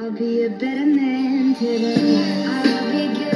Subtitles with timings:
[0.00, 3.27] I'll be a better man today.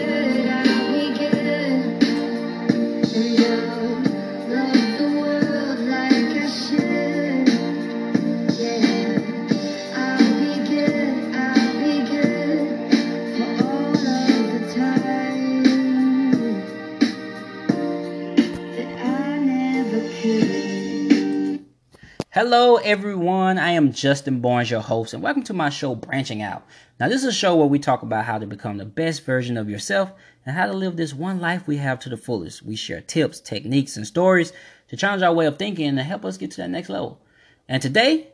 [22.45, 23.57] Hello, everyone.
[23.57, 26.67] I am Justin Barnes, your host, and welcome to my show, Branching Out.
[26.99, 29.57] Now, this is a show where we talk about how to become the best version
[29.57, 30.11] of yourself
[30.45, 32.63] and how to live this one life we have to the fullest.
[32.63, 34.53] We share tips, techniques, and stories
[34.89, 37.21] to challenge our way of thinking and to help us get to that next level.
[37.69, 38.33] And today,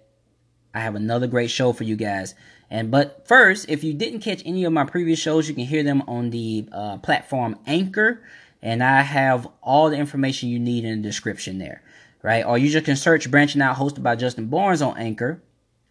[0.73, 2.35] I have another great show for you guys.
[2.71, 5.83] And but first, if you didn't catch any of my previous shows, you can hear
[5.83, 8.23] them on the uh, platform Anchor,
[8.63, 11.83] and I have all the information you need in the description there,
[12.23, 12.45] right?
[12.45, 15.43] Or you just can search "Branching Out" hosted by Justin Barnes on Anchor,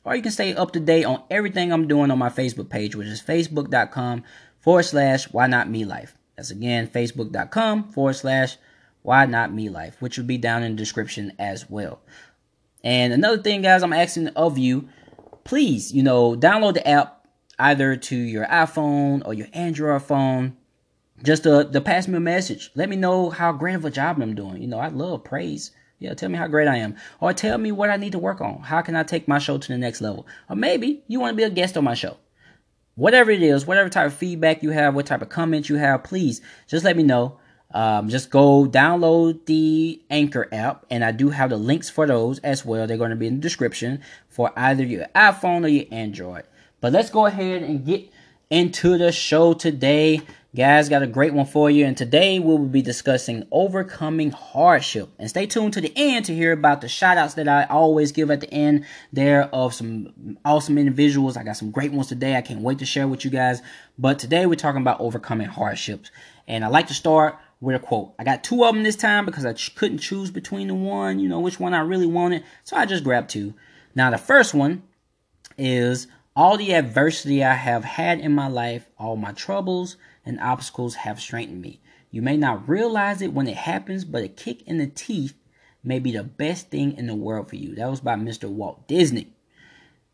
[0.04, 2.95] or you can stay up to date on everything I'm doing on my Facebook page,
[2.95, 4.23] which is facebook.com
[4.59, 6.17] forward slash Why Not Me Life.
[6.36, 8.58] That's again facebook.com forward slash
[9.02, 12.00] Why Not Me Life, which will be down in the description as well.
[12.84, 14.88] And another thing, guys, I'm asking of you,
[15.44, 17.28] please, you know, download the app
[17.59, 20.56] either to your iPhone or your Android phone.
[21.23, 22.69] Just uh, to, to pass me a message.
[22.75, 24.62] Let me know how great of a job I'm doing.
[24.62, 25.72] You know, I love praise.
[26.00, 26.95] Yeah, tell me how great I am.
[27.20, 28.62] Or tell me what I need to work on.
[28.62, 30.28] How can I take my show to the next level?
[30.50, 32.17] Or maybe you want to be a guest on my show.
[32.95, 36.03] Whatever it is, whatever type of feedback you have, what type of comments you have,
[36.03, 37.40] please just let me know.
[37.72, 42.40] Um, just go download the Anchor app, and I do have the links for those
[42.40, 42.88] as well.
[42.88, 46.44] They're going to be in the description for either your iPhone or your Android.
[46.80, 48.09] But let's go ahead and get
[48.50, 50.22] into the show today.
[50.58, 55.08] Guys, got a great one for you, and today we will be discussing overcoming hardship.
[55.19, 58.11] And stay tuned to the end to hear about the shout outs that I always
[58.11, 61.38] give at the end there of some awesome individuals.
[61.38, 62.35] I got some great ones today.
[62.35, 63.61] I can't wait to share with you guys.
[64.00, 66.09] But today we're talking about overcoming hardships.
[66.47, 68.16] And I like to start with a quote.
[68.17, 71.19] I got two of them this time because I ch- couldn't choose between the one,
[71.19, 72.44] you know, which one I really wanted.
[72.63, 73.53] So I just grabbed two.
[73.94, 74.81] Now, the first one
[75.56, 80.95] is all the adversity I have had in my life, all my troubles and obstacles
[80.95, 81.79] have strengthened me.
[82.11, 85.33] You may not realize it when it happens, but a kick in the teeth
[85.83, 87.75] may be the best thing in the world for you.
[87.75, 88.49] That was by Mr.
[88.49, 89.33] Walt Disney.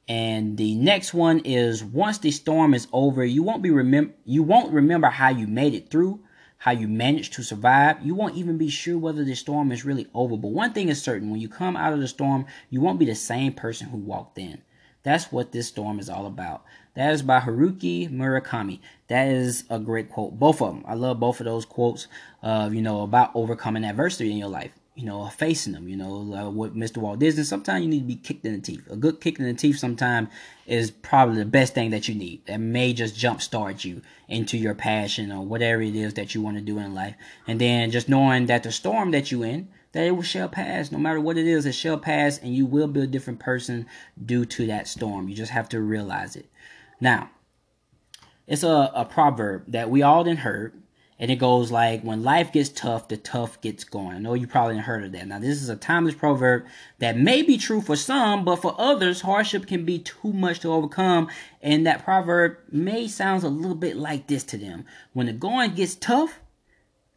[0.08, 4.44] And the next one is once the storm is over, you won't be remember you
[4.44, 6.20] won't remember how you made it through,
[6.58, 8.06] how you managed to survive.
[8.06, 10.38] You won't even be sure whether the storm is really over.
[10.38, 13.06] But one thing is certain, when you come out of the storm, you won't be
[13.06, 14.62] the same person who walked in.
[15.04, 16.66] That's what this storm is all about.
[16.96, 18.80] That is by Haruki Murakami.
[19.08, 20.38] That is a great quote.
[20.38, 20.84] Both of them.
[20.88, 22.08] I love both of those quotes.
[22.44, 24.72] Uh, you know about overcoming adversity in your life.
[24.94, 25.88] You know, facing them.
[25.88, 26.98] You know, uh, with Mr.
[26.98, 27.44] Walt Disney.
[27.44, 28.88] Sometimes you need to be kicked in the teeth.
[28.92, 30.30] A good kick in the teeth sometimes
[30.68, 32.46] is probably the best thing that you need.
[32.46, 36.58] That may just jumpstart you into your passion or whatever it is that you want
[36.58, 37.16] to do in life.
[37.48, 40.92] And then just knowing that the storm that you're in that it shall pass.
[40.92, 43.86] No matter what it is, it shall pass, and you will be a different person
[44.24, 45.30] due to that storm.
[45.30, 46.48] You just have to realize it.
[47.04, 47.32] Now,
[48.48, 50.82] it's a, a proverb that we all done heard,
[51.20, 54.16] and it goes like, when life gets tough, the tough gets going.
[54.16, 55.28] I know you probably didn't heard of that.
[55.28, 56.64] Now, this is a timeless proverb
[57.00, 60.70] that may be true for some, but for others, hardship can be too much to
[60.70, 61.28] overcome,
[61.62, 64.86] and that proverb may sound a little bit like this to them.
[65.12, 66.40] When the going gets tough,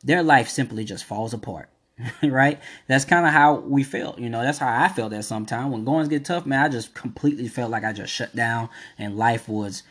[0.02, 1.70] their life simply just falls apart.
[2.22, 2.60] right?
[2.86, 4.18] That's kind of how we felt.
[4.18, 5.70] You know, that's how I felt at some time.
[5.70, 8.68] When goings get tough, man, I just completely felt like I just shut down
[8.98, 9.82] and life was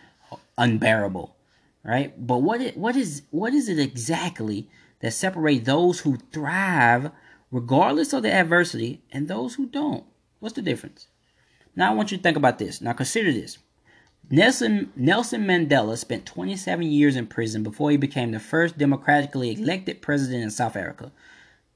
[0.57, 1.35] unbearable.
[1.83, 2.13] Right?
[2.25, 4.67] But what it, what is what is it exactly
[5.01, 7.11] that separate those who thrive
[7.51, 10.03] regardless of the adversity and those who don't?
[10.39, 11.07] What's the difference?
[11.75, 12.81] Now I want you to think about this.
[12.81, 13.59] Now consider this.
[14.31, 20.01] Nelson Nelson Mandela spent 27 years in prison before he became the first democratically elected
[20.01, 21.11] president in South Africa.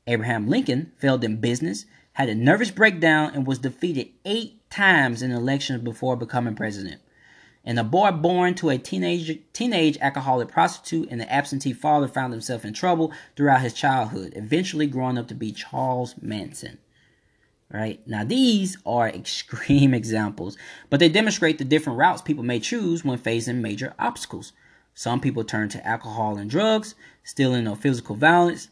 [0.09, 5.31] Abraham Lincoln failed in business, had a nervous breakdown, and was defeated eight times in
[5.31, 6.99] elections before becoming president.
[7.63, 12.33] And a boy born to a teenage, teenage alcoholic prostitute and an absentee father found
[12.33, 16.79] himself in trouble throughout his childhood, eventually growing up to be Charles Manson.
[17.71, 18.01] Right?
[18.07, 20.57] Now, these are extreme examples,
[20.89, 24.53] but they demonstrate the different routes people may choose when facing major obstacles.
[24.95, 28.69] Some people turn to alcohol and drugs, stealing or physical violence,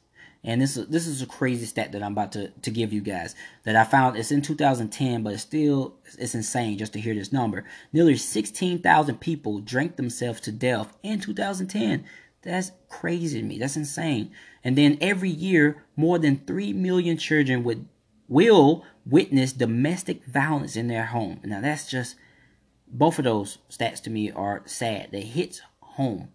[0.48, 3.02] and this is this is a crazy stat that I'm about to, to give you
[3.02, 3.36] guys
[3.66, 4.18] that I found.
[4.18, 7.66] It's in 2010, but it's still it's insane just to hear this number.
[7.94, 12.06] Nearly 16,000 people drank themselves to death in 2010.
[12.44, 13.60] That's crazy to me.
[13.60, 14.32] That's insane.
[14.64, 17.88] And then every year, more than 3 million children would
[18.30, 21.42] will witness domestic violence in their home.
[21.44, 22.16] Now that's just
[22.88, 25.10] Both of those stats to me are sad.
[25.12, 26.30] They hits home,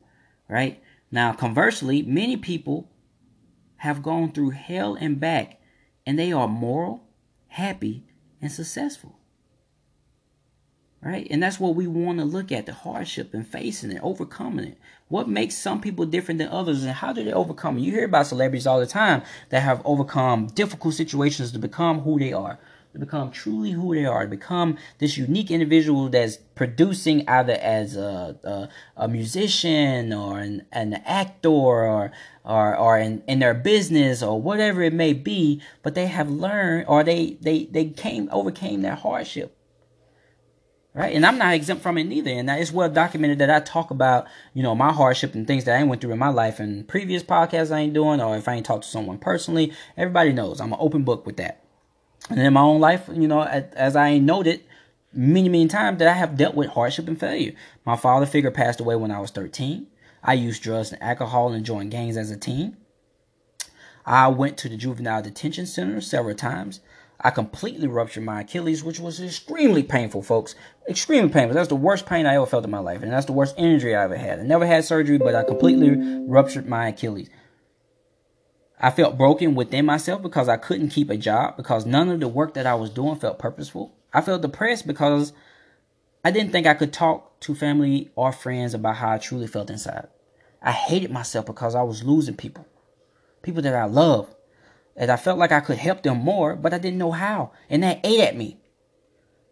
[0.48, 0.82] right?
[1.10, 2.90] Now, conversely, many people
[3.82, 5.60] have gone through hell and back,
[6.06, 7.02] and they are moral,
[7.48, 8.04] happy,
[8.40, 9.18] and successful.
[11.00, 11.26] Right?
[11.28, 14.78] And that's what we want to look at the hardship and facing it, overcoming it.
[15.08, 17.80] What makes some people different than others, and how do they overcome it?
[17.80, 22.20] You hear about celebrities all the time that have overcome difficult situations to become who
[22.20, 22.60] they are
[22.92, 27.96] to become truly who they are, to become this unique individual that's producing either as
[27.96, 28.68] a, a,
[29.04, 32.12] a musician or an, an actor or
[32.44, 36.86] or, or in, in their business or whatever it may be, but they have learned
[36.88, 39.56] or they, they, they came overcame that hardship.
[40.94, 42.30] Right, and I'm not exempt from it neither.
[42.30, 45.80] And it's well documented that I talk about, you know, my hardship and things that
[45.80, 48.56] I went through in my life and previous podcasts I ain't doing, or if I
[48.56, 49.72] ain't talked to someone personally.
[49.96, 51.61] Everybody knows I'm an open book with that.
[52.30, 54.62] And in my own life, you know, as I noted
[55.12, 57.52] many, many times, that I have dealt with hardship and failure.
[57.84, 59.86] My father figure passed away when I was 13.
[60.22, 62.76] I used drugs and alcohol and joined gangs as a teen.
[64.06, 66.80] I went to the juvenile detention center several times.
[67.24, 70.56] I completely ruptured my Achilles, which was extremely painful, folks.
[70.88, 71.54] Extremely painful.
[71.54, 73.94] That's the worst pain I ever felt in my life, and that's the worst injury
[73.94, 74.40] I ever had.
[74.40, 75.90] I never had surgery, but I completely
[76.26, 77.28] ruptured my Achilles.
[78.82, 82.26] I felt broken within myself because I couldn't keep a job because none of the
[82.26, 83.94] work that I was doing felt purposeful.
[84.12, 85.32] I felt depressed because
[86.24, 89.70] I didn't think I could talk to family or friends about how I truly felt
[89.70, 90.08] inside.
[90.60, 92.66] I hated myself because I was losing people,
[93.42, 94.34] people that I love,
[94.96, 97.84] and I felt like I could help them more, but I didn't know how, and
[97.84, 98.58] that ate at me.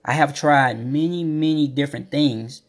[0.05, 2.62] I have tried many, many different things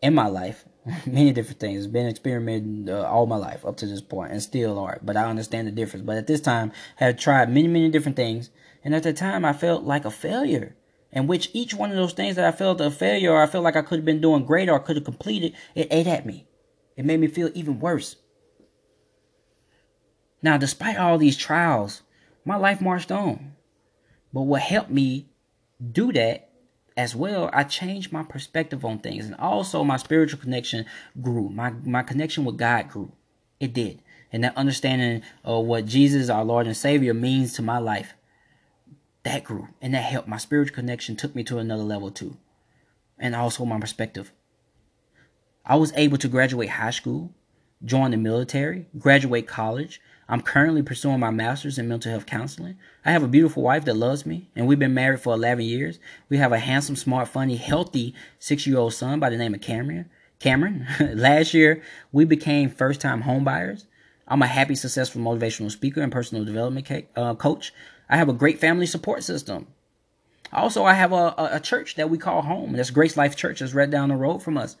[0.00, 0.64] in my life
[1.06, 1.86] many different things.
[1.86, 4.98] Been experimenting uh, all my life up to this point, and still are.
[5.02, 6.04] But I understand the difference.
[6.04, 8.50] But at this time, I have tried many, many different things,
[8.84, 10.76] and at the time, I felt like a failure.
[11.12, 13.64] In which each one of those things that I felt a failure, or I felt
[13.64, 16.26] like I could have been doing great, or I could have completed, it ate at
[16.26, 16.46] me.
[16.96, 18.16] It made me feel even worse.
[20.42, 22.02] Now, despite all these trials,
[22.44, 23.54] my life marched on.
[24.32, 25.28] But what helped me
[25.92, 26.48] do that
[26.96, 30.86] as well, I changed my perspective on things, and also my spiritual connection
[31.20, 31.48] grew.
[31.48, 33.12] My my connection with God grew.
[33.60, 34.02] It did,
[34.32, 38.14] and that understanding of what Jesus, our Lord and Savior, means to my life,
[39.22, 40.28] that grew, and that helped.
[40.28, 42.36] My spiritual connection took me to another level too,
[43.18, 44.32] and also my perspective.
[45.64, 47.32] I was able to graduate high school,
[47.84, 50.00] join the military, graduate college,
[50.32, 52.78] I'm currently pursuing my master's in mental health counseling.
[53.04, 55.98] I have a beautiful wife that loves me, and we've been married for 11 years.
[56.30, 59.60] We have a handsome, smart, funny, healthy six year old son by the name of
[59.60, 60.08] Cameron.
[60.38, 61.82] Cameron, last year
[62.12, 63.84] we became first time homebuyers.
[64.26, 67.74] I'm a happy, successful motivational speaker and personal development uh, coach.
[68.08, 69.66] I have a great family support system.
[70.50, 72.72] Also, I have a, a, church that we call home.
[72.72, 73.60] That's Grace Life Church.
[73.60, 74.76] That's right down the road from us.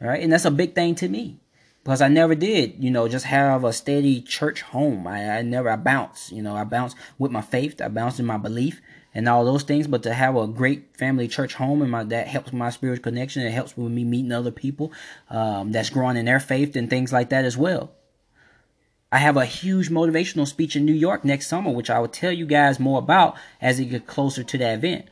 [0.00, 1.40] All right, and that's a big thing to me
[1.84, 5.06] because I never did, you know, just have a steady church home.
[5.06, 8.24] I, I never, I bounce, you know, I bounce with my faith, I bounce in
[8.24, 8.80] my belief
[9.12, 9.86] and all those things.
[9.86, 13.42] But to have a great family church home and my that helps my spiritual connection.
[13.42, 14.92] It helps with me meeting other people
[15.28, 17.92] um, that's growing in their faith and things like that as well.
[19.12, 22.32] I have a huge motivational speech in New York next summer, which I will tell
[22.32, 25.04] you guys more about as it gets closer to that event.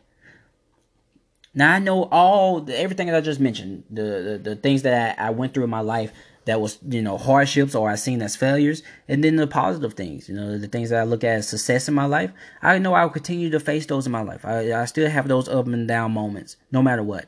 [1.55, 5.19] Now I know all the, everything that I just mentioned, the the, the things that
[5.21, 6.13] I, I went through in my life
[6.45, 10.29] that was you know hardships or I seen as failures, and then the positive things,
[10.29, 12.33] you know, the things that I look at as success in my life.
[12.61, 14.45] I know I will continue to face those in my life.
[14.45, 17.27] I, I still have those up and down moments, no matter what.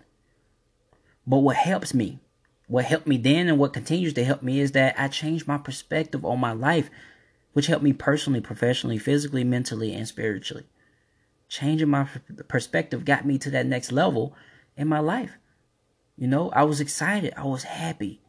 [1.26, 2.18] But what helps me,
[2.66, 5.59] what helped me then, and what continues to help me is that I changed my
[5.59, 6.90] perspective on my life,
[7.52, 10.64] which helped me personally, professionally, physically, mentally, and spiritually.
[11.49, 12.09] Changing my
[12.49, 14.35] perspective got me to that next level
[14.76, 15.38] in my life.
[16.16, 17.33] You know, I was excited.
[17.37, 18.21] I was happy.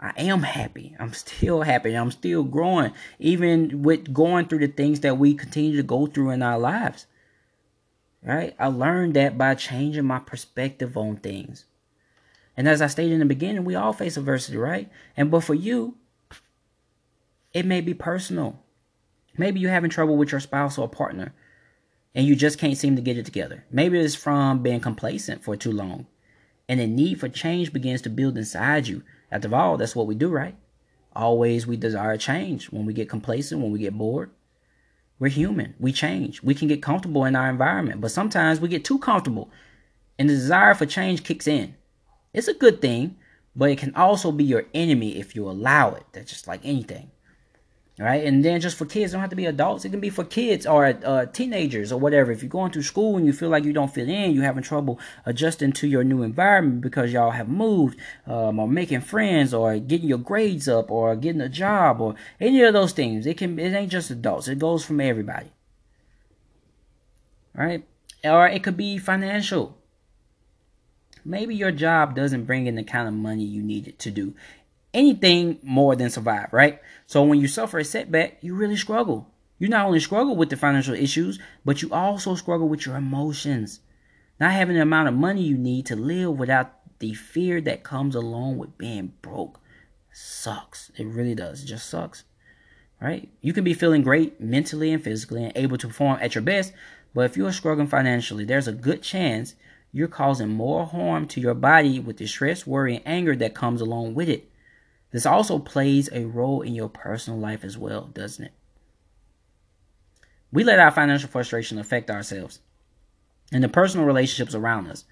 [0.00, 0.94] I am happy.
[0.98, 1.94] I'm still happy.
[1.94, 6.30] I'm still growing, even with going through the things that we continue to go through
[6.30, 7.06] in our lives.
[8.22, 8.54] Right?
[8.58, 11.66] I learned that by changing my perspective on things.
[12.56, 14.88] And as I stated in the beginning, we all face adversity, right?
[15.16, 15.96] And but for you,
[17.52, 18.60] it may be personal.
[19.36, 21.34] Maybe you're having trouble with your spouse or partner
[22.14, 23.64] and you just can't seem to get it together.
[23.70, 26.06] Maybe it's from being complacent for too long.
[26.68, 29.02] And the need for change begins to build inside you
[29.34, 30.54] after all, that's what we do, right?
[31.14, 34.30] Always we desire change when we get complacent, when we get bored.
[35.18, 35.74] We're human.
[35.78, 36.42] We change.
[36.42, 39.50] We can get comfortable in our environment, but sometimes we get too comfortable
[40.18, 41.74] and the desire for change kicks in.
[42.32, 43.16] It's a good thing,
[43.56, 46.04] but it can also be your enemy if you allow it.
[46.12, 47.10] That's just like anything.
[47.98, 48.24] Right?
[48.24, 49.84] And then just for kids, don't have to be adults.
[49.84, 52.32] It can be for kids or uh, teenagers or whatever.
[52.32, 54.64] If you're going through school and you feel like you don't fit in, you're having
[54.64, 59.78] trouble adjusting to your new environment because y'all have moved, um, or making friends, or
[59.78, 63.26] getting your grades up, or getting a job, or any of those things.
[63.26, 63.58] It can.
[63.58, 64.48] It ain't just adults.
[64.48, 65.52] It goes from everybody,
[67.54, 67.84] right?
[68.24, 69.78] Or it could be financial.
[71.26, 74.34] Maybe your job doesn't bring in the kind of money you need it to do
[74.94, 76.80] anything more than survive, right?
[77.06, 79.30] So when you suffer a setback, you really struggle.
[79.58, 83.80] You not only struggle with the financial issues, but you also struggle with your emotions.
[84.40, 88.14] Not having the amount of money you need to live without the fear that comes
[88.14, 89.60] along with being broke
[90.12, 90.90] sucks.
[90.96, 91.62] It really does.
[91.62, 92.24] It just sucks.
[93.00, 93.28] Right?
[93.42, 96.72] You can be feeling great mentally and physically and able to perform at your best,
[97.12, 99.54] but if you're struggling financially, there's a good chance
[99.92, 103.80] you're causing more harm to your body with the stress, worry, and anger that comes
[103.80, 104.50] along with it.
[105.14, 108.52] This also plays a role in your personal life as well, doesn't it?
[110.50, 112.58] We let our financial frustration affect ourselves
[113.52, 115.04] and the personal relationships around us.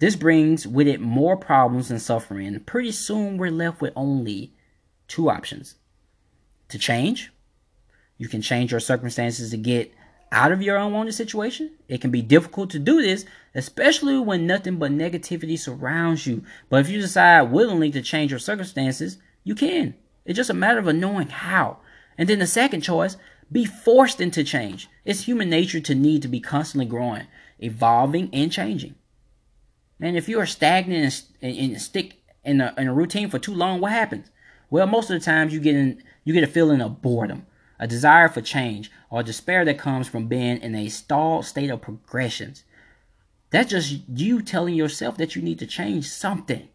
[0.00, 4.52] This brings with it more problems and suffering, and pretty soon we're left with only
[5.06, 5.76] two options
[6.66, 7.30] to change.
[8.18, 9.94] You can change your circumstances to get
[10.32, 11.72] out of your unwanted situation.
[11.88, 16.44] It can be difficult to do this, especially when nothing but negativity surrounds you.
[16.68, 19.94] But if you decide willingly to change your circumstances, you can.
[20.24, 21.78] It's just a matter of knowing how.
[22.16, 23.16] And then the second choice,
[23.50, 24.88] be forced into change.
[25.04, 27.26] It's human nature to need to be constantly growing,
[27.58, 28.94] evolving, and changing.
[29.98, 33.54] Man, if you are stagnant and, and stick in a, in a routine for too
[33.54, 34.30] long, what happens?
[34.70, 37.46] Well, most of the times you get in, you get a feeling of boredom
[37.80, 41.80] a desire for change, or despair that comes from being in a stalled state of
[41.80, 42.62] progressions.
[43.50, 46.68] That's just you telling yourself that you need to change something.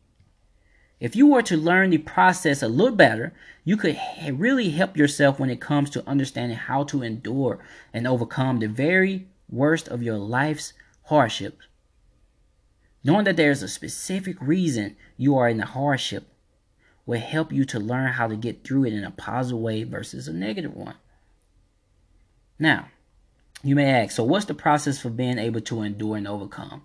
[1.00, 3.34] If you were to learn the process a little better,
[3.64, 4.00] you could
[4.34, 7.60] really help yourself when it comes to understanding how to endure
[7.94, 11.68] and overcome the very worst of your life's hardships.
[13.04, 16.28] Knowing that there is a specific reason you are in the hardship
[17.06, 20.28] will help you to learn how to get through it in a positive way versus
[20.28, 20.96] a negative one.
[22.58, 22.88] Now,
[23.64, 26.84] you may ask, so what's the process for being able to endure and overcome?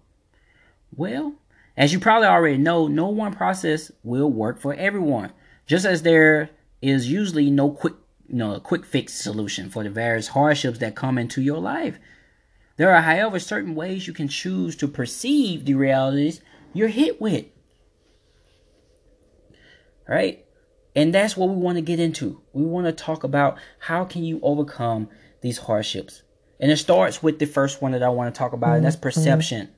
[0.95, 1.35] Well,
[1.77, 5.33] as you probably already know, no one process will work for everyone.
[5.67, 6.51] Just as there
[6.83, 7.95] is usually no quick,
[8.29, 11.99] you know, quick fix solution for the various hardships that come into your life.
[12.77, 16.41] There are, however, certain ways you can choose to perceive the realities
[16.73, 17.47] you're hit with
[20.09, 20.45] right?
[20.95, 22.41] And that's what we want to get into.
[22.53, 25.09] We want to talk about how can you overcome
[25.41, 26.23] these hardships.
[26.59, 28.97] And it starts with the first one that I want to talk about, and that's
[28.97, 29.03] mm-hmm.
[29.03, 29.69] perception.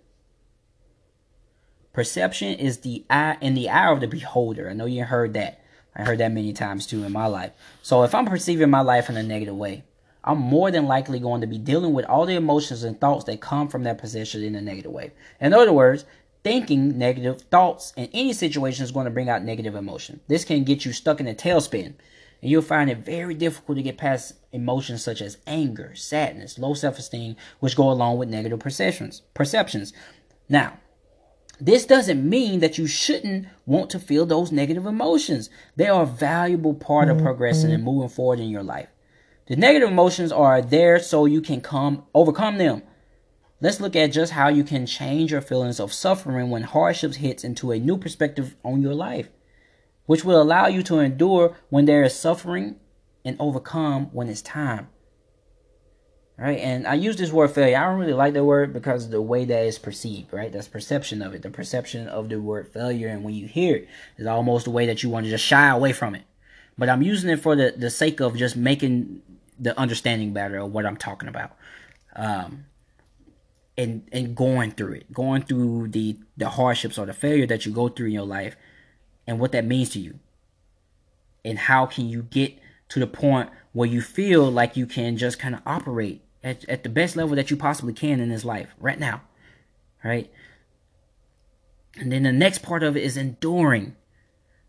[1.92, 4.68] Perception is the eye in the eye of the beholder.
[4.68, 5.62] I know you heard that.
[5.94, 7.52] I heard that many times too in my life.
[7.82, 9.84] So if I'm perceiving my life in a negative way,
[10.24, 13.40] I'm more than likely going to be dealing with all the emotions and thoughts that
[13.40, 15.12] come from that perception in a negative way.
[15.40, 16.04] In other words,
[16.42, 20.20] thinking negative thoughts in any situation is going to bring out negative emotion.
[20.28, 21.94] This can get you stuck in a tailspin,
[22.42, 26.74] and you'll find it very difficult to get past emotions such as anger, sadness, low
[26.74, 29.22] self-esteem, which go along with negative perceptions.
[29.34, 29.92] Perceptions.
[30.48, 30.78] Now,
[31.60, 35.48] this doesn't mean that you shouldn't want to feel those negative emotions.
[35.76, 37.92] They are a valuable part of progressing and mm-hmm.
[37.92, 38.88] moving forward in your life.
[39.46, 42.82] The negative emotions are there so you can come overcome them
[43.62, 47.44] Let's look at just how you can change your feelings of suffering when hardships hits
[47.44, 49.28] into a new perspective on your life,
[50.06, 52.74] which will allow you to endure when there is suffering
[53.24, 54.88] and overcome when it's time.
[56.36, 56.58] Right?
[56.58, 57.76] And I use this word failure.
[57.76, 60.50] I don't really like that word because the way that it's perceived, right?
[60.50, 61.42] That's perception of it.
[61.42, 63.88] The perception of the word failure and when you hear it
[64.18, 66.24] is almost the way that you want to just shy away from it.
[66.76, 69.22] But I'm using it for the, the sake of just making
[69.56, 71.56] the understanding better of what I'm talking about.
[72.16, 72.64] Um,
[73.76, 77.72] and and going through it, going through the the hardships or the failure that you
[77.72, 78.56] go through in your life,
[79.26, 80.18] and what that means to you,
[81.44, 85.38] and how can you get to the point where you feel like you can just
[85.38, 88.68] kind of operate at, at the best level that you possibly can in this life
[88.78, 89.22] right now,
[90.04, 90.30] right?
[91.96, 93.96] And then the next part of it is enduring.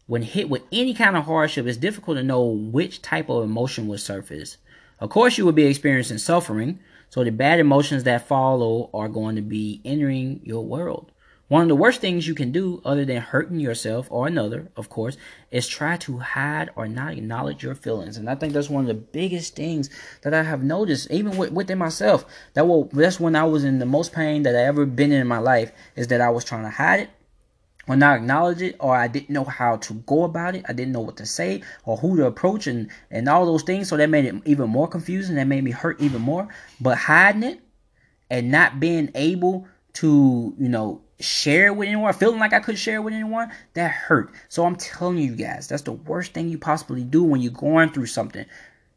[0.06, 3.88] When hit with any kind of hardship, it's difficult to know which type of emotion
[3.88, 4.58] will surface.
[5.00, 6.80] Of course, you will be experiencing suffering,
[7.14, 11.12] so the bad emotions that follow are going to be entering your world.
[11.48, 14.90] One of the worst things you can do, other than hurting yourself or another, of
[14.90, 15.16] course,
[15.52, 18.18] is try to hide or not acknowledge your feelings.
[18.18, 19.92] And I think that's one of the biggest things
[20.24, 22.26] that I have noticed, even with, within myself.
[22.56, 25.22] That will that's when I was in the most pain that I ever been in,
[25.22, 27.10] in my life, is that I was trying to hide it,
[27.88, 30.66] or not acknowledge it or I didn't know how to go about it.
[30.68, 33.90] I didn't know what to say or who to approach and, and all those things.
[33.90, 35.36] So that made it even more confusing.
[35.36, 36.48] That made me hurt even more.
[36.80, 37.60] But hiding it
[38.30, 42.78] and not being able to, you know, share it with anyone, feeling like I could
[42.78, 44.32] share it with anyone, that hurt.
[44.50, 47.90] So I'm telling you guys, that's the worst thing you possibly do when you're going
[47.90, 48.46] through something.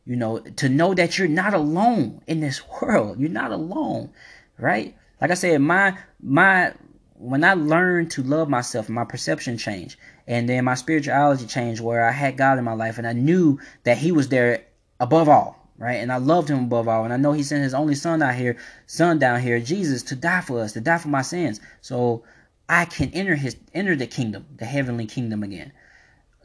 [0.05, 3.19] You know, to know that you're not alone in this world.
[3.19, 4.11] You're not alone,
[4.59, 4.95] right?
[5.21, 6.75] Like I said, my my
[7.19, 12.07] when I learned to love myself, my perception changed, and then my spirituality changed, where
[12.07, 14.65] I had God in my life, and I knew that He was there
[15.01, 15.95] above all, right?
[15.97, 18.35] And I loved Him above all, and I know He sent His only Son out
[18.35, 18.57] here,
[18.87, 22.25] Son down here, Jesus, to die for us, to die for my sins, so
[22.69, 25.73] I can enter His enter the kingdom, the heavenly kingdom again.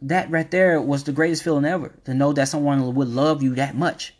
[0.02, 3.56] That right there was the greatest feeling ever to know that someone would love you
[3.56, 4.16] that much.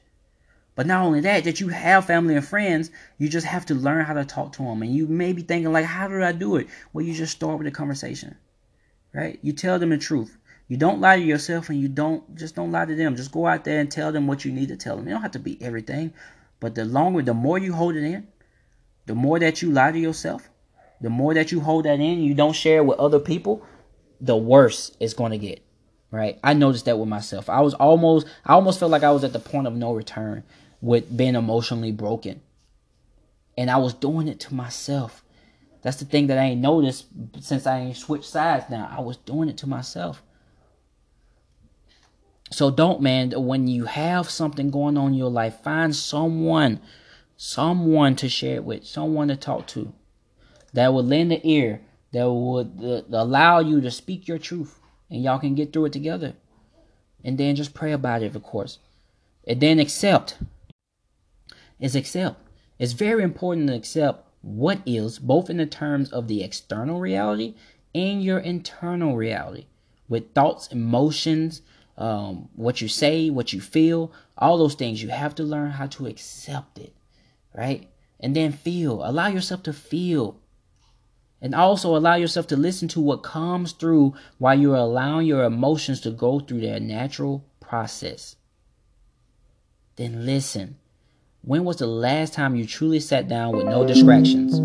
[0.76, 4.06] But not only that, that you have family and friends, you just have to learn
[4.06, 4.82] how to talk to them.
[4.82, 6.68] And you may be thinking, like, how do I do it?
[6.94, 8.38] Well, you just start with a conversation,
[9.14, 9.38] right?
[9.42, 10.38] You tell them the truth.
[10.70, 13.18] You don't lie to yourself and you don't, just don't lie to them.
[13.18, 15.06] Just go out there and tell them what you need to tell them.
[15.06, 16.14] You don't have to be everything.
[16.62, 18.28] But the longer, the more you hold it in,
[19.08, 20.50] the more that you lie to yourself,
[21.02, 23.66] the more that you hold that in, you don't share it with other people,
[24.22, 25.62] the worse it's going to get
[26.12, 26.38] right?
[26.44, 27.50] I noticed that with myself.
[27.50, 30.44] I was almost I almost felt like I was at the point of no return
[30.82, 32.42] with being emotionally broken.
[33.58, 35.24] And I was doing it to myself.
[35.82, 37.06] That's the thing that I ain't noticed
[37.40, 38.94] since I ain't switched sides now.
[38.96, 40.22] I was doing it to myself.
[42.52, 46.82] So don't man, when you have something going on in your life, find someone,
[47.38, 49.94] someone to share it with, someone to talk to
[50.74, 54.81] that would lend an ear, that would uh, allow you to speak your truth
[55.12, 56.34] and y'all can get through it together.
[57.24, 58.80] And then just pray about it, of course.
[59.46, 60.38] And then accept.
[61.80, 62.42] Is accept.
[62.80, 67.54] It's very important to accept what is, both in the terms of the external reality
[67.94, 69.66] and your internal reality,
[70.08, 71.62] with thoughts, emotions,
[71.98, 75.04] um, what you say, what you feel, all those things.
[75.04, 76.94] You have to learn how to accept it,
[77.54, 77.88] right?
[78.20, 79.08] And then feel.
[79.08, 80.40] Allow yourself to feel.
[81.42, 86.00] And also allow yourself to listen to what comes through while you're allowing your emotions
[86.02, 88.36] to go through their natural process.
[89.96, 90.78] Then listen.
[91.44, 94.60] When was the last time you truly sat down with no distractions?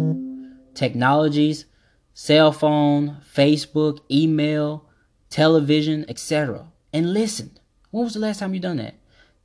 [0.74, 1.64] Technologies,
[2.12, 4.84] cell phone, Facebook, email,
[5.30, 6.66] television, etc.
[6.92, 7.58] And listen.
[7.90, 8.94] When was the last time you done that?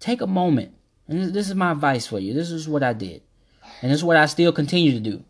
[0.01, 0.73] Take a moment.
[1.07, 2.33] And this is my advice for you.
[2.33, 3.21] This is what I did.
[3.81, 5.23] And this is what I still continue to do.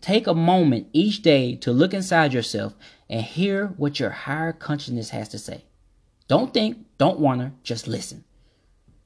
[0.00, 2.74] Take a moment each day to look inside yourself
[3.10, 5.64] and hear what your higher consciousness has to say.
[6.28, 8.24] Don't think, don't wonder, just listen.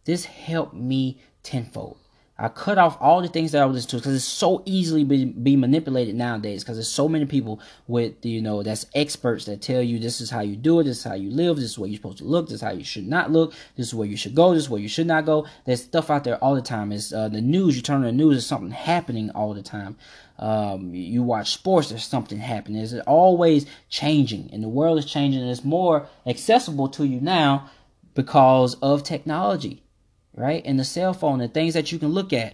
[0.05, 1.99] This helped me tenfold.
[2.43, 5.05] I cut off all the things that I was listening to because it's so easily
[5.05, 9.63] be, be manipulated nowadays because there's so many people with you know that's experts that
[9.63, 11.79] tell you this is how you do it, this is how you live, this is
[11.79, 14.09] where you're supposed to look, this is how you should not look, this is where
[14.09, 15.47] you should go, this is where you should not go.
[15.67, 16.91] There's stuff out there all the time.
[16.91, 17.77] It's uh, the news.
[17.77, 19.97] You turn on the news, there's something happening all the time.
[20.41, 22.83] Um, you watch sports, there's something happening.
[22.83, 25.43] It's always changing, and the world is changing.
[25.43, 27.71] And it's more accessible to you now
[28.15, 29.82] because of technology
[30.35, 30.63] right?
[30.65, 32.53] And the cell phone, the things that you can look at,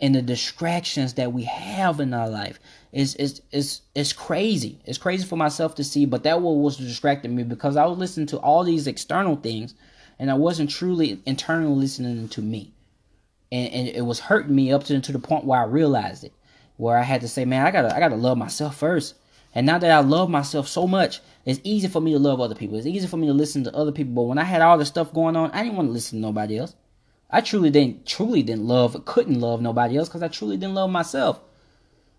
[0.00, 2.58] and the distractions that we have in our life
[2.92, 4.78] is is is is crazy.
[4.84, 8.28] It's crazy for myself to see, but that was distracting me because I was listening
[8.28, 9.74] to all these external things,
[10.18, 12.72] and I wasn't truly internally listening to me,
[13.50, 16.32] and and it was hurting me up to to the point where I realized it,
[16.76, 19.14] where I had to say, man, I gotta I gotta love myself first.
[19.58, 22.54] And now that I love myself so much, it's easy for me to love other
[22.54, 22.78] people.
[22.78, 24.14] It's easy for me to listen to other people.
[24.14, 26.22] But when I had all this stuff going on, I didn't want to listen to
[26.22, 26.76] nobody else.
[27.28, 30.90] I truly didn't truly didn't love couldn't love nobody else because I truly didn't love
[30.90, 31.40] myself.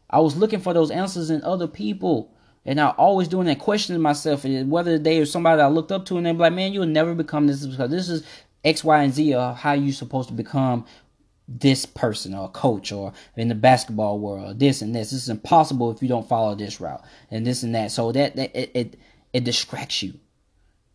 [0.10, 2.30] I was looking for those answers in other people.
[2.66, 6.04] And I always doing that questioning myself and whether they or somebody I looked up
[6.08, 8.26] to and they're like, man, you'll never become this because this is
[8.66, 10.84] X, Y, and Z of how you supposed to become
[11.50, 15.12] this person or coach or in the basketball world, this and this.
[15.12, 17.92] This is impossible if you don't follow this route and this and that.
[17.92, 19.00] So that, that it, it
[19.34, 20.14] it distracts you.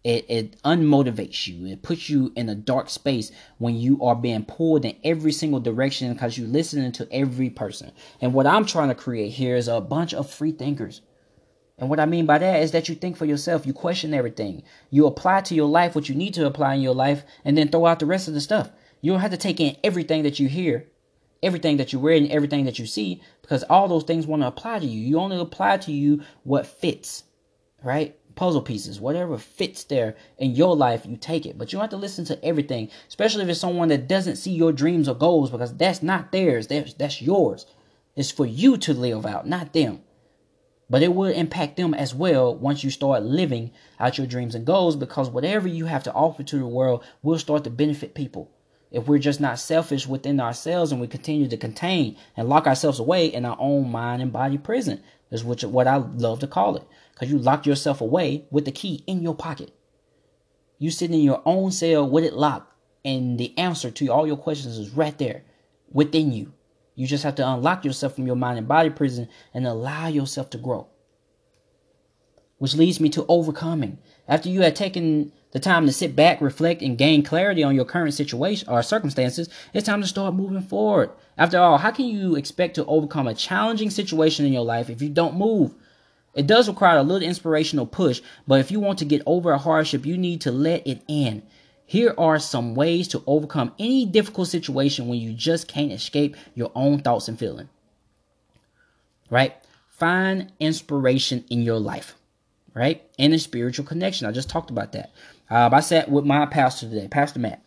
[0.04, 1.66] It it unmotivates you.
[1.66, 5.60] It puts you in a dark space when you are being pulled in every single
[5.60, 7.90] direction because you're listening to every person.
[8.20, 11.00] And what I'm trying to create here is a bunch of free thinkers.
[11.76, 14.62] And what I mean by that is that you think for yourself, you question everything,
[14.90, 17.68] you apply to your life what you need to apply in your life, and then
[17.68, 18.70] throw out the rest of the stuff.
[19.04, 20.88] You don't have to take in everything that you hear,
[21.42, 24.46] everything that you read, and everything that you see, because all those things want to
[24.46, 24.98] apply to you.
[24.98, 27.24] You only apply to you what fits,
[27.82, 28.16] right?
[28.34, 31.58] Puzzle pieces, whatever fits there in your life, you take it.
[31.58, 34.52] But you don't have to listen to everything, especially if it's someone that doesn't see
[34.52, 36.68] your dreams or goals, because that's not theirs.
[36.68, 37.66] That's, that's yours.
[38.16, 40.00] It's for you to live out, not them.
[40.88, 44.64] But it will impact them as well once you start living out your dreams and
[44.64, 48.50] goals because whatever you have to offer to the world will start to benefit people.
[48.94, 53.00] If we're just not selfish within ourselves and we continue to contain and lock ourselves
[53.00, 55.02] away in our own mind and body prison,
[55.32, 56.84] is which what I love to call it.
[57.12, 59.72] Because you lock yourself away with the key in your pocket.
[60.78, 62.72] You sitting in your own cell with it locked,
[63.04, 65.42] and the answer to all your questions is right there
[65.90, 66.52] within you.
[66.94, 70.50] You just have to unlock yourself from your mind and body prison and allow yourself
[70.50, 70.86] to grow.
[72.58, 73.98] Which leads me to overcoming.
[74.28, 77.84] After you had taken the time to sit back, reflect, and gain clarity on your
[77.84, 81.10] current situation or circumstances, it's time to start moving forward.
[81.38, 85.00] After all, how can you expect to overcome a challenging situation in your life if
[85.00, 85.72] you don't move?
[86.34, 89.58] It does require a little inspirational push, but if you want to get over a
[89.58, 91.44] hardship, you need to let it in.
[91.86, 96.72] Here are some ways to overcome any difficult situation when you just can't escape your
[96.74, 97.68] own thoughts and feelings.
[99.30, 99.54] Right?
[99.88, 102.16] Find inspiration in your life,
[102.74, 103.08] right?
[103.20, 104.26] And a spiritual connection.
[104.26, 105.12] I just talked about that.
[105.50, 107.64] Um, I sat with my pastor today, Pastor Matt,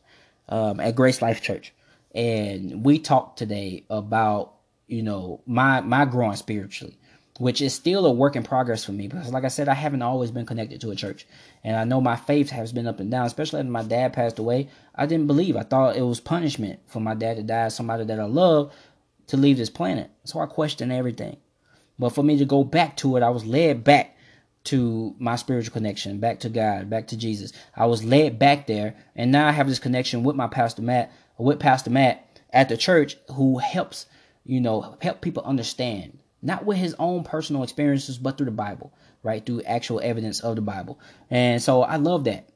[0.50, 1.74] um, at Grace Life Church,
[2.16, 4.54] and we talked today about
[4.88, 6.98] you know my my growing spiritually
[7.40, 10.02] which is still a work in progress for me because like i said i haven't
[10.02, 11.28] always been connected to a church
[11.64, 14.40] and i know my faith has been up and down especially after my dad passed
[14.40, 14.70] away.
[14.96, 15.56] I didn't believe.
[15.56, 18.74] I thought it was punishment for my dad to die somebody that i love
[19.28, 20.10] to leave this planet.
[20.24, 21.38] So i questioned everything.
[22.00, 24.17] But for me to go back to it i was led back
[24.68, 28.96] to my spiritual connection back to god back to jesus i was led back there
[29.16, 32.78] and now i have this connection with my pastor matt with pastor matt at the
[32.78, 34.06] church who helps
[34.44, 38.94] you know help people understand not with his own personal experiences, but through the Bible,
[39.24, 39.46] right?
[39.46, 41.00] Through actual evidence of the Bible.
[41.30, 42.50] And so I love that.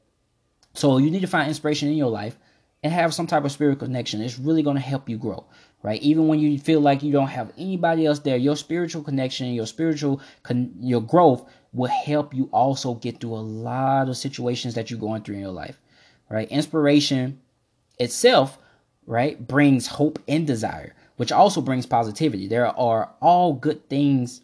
[0.74, 2.38] So you need to find inspiration in your life
[2.82, 4.22] and have some type of spiritual connection.
[4.22, 5.44] It's really going to help you grow,
[5.82, 6.00] right?
[6.00, 9.66] Even when you feel like you don't have anybody else there, your spiritual connection, your
[9.66, 14.90] spiritual, con- your growth will help you also get through a lot of situations that
[14.90, 15.78] you're going through in your life,
[16.28, 16.48] right?
[16.50, 17.40] Inspiration
[17.98, 18.58] itself,
[19.06, 22.48] right, brings hope and desire which also brings positivity.
[22.48, 24.40] There are all good things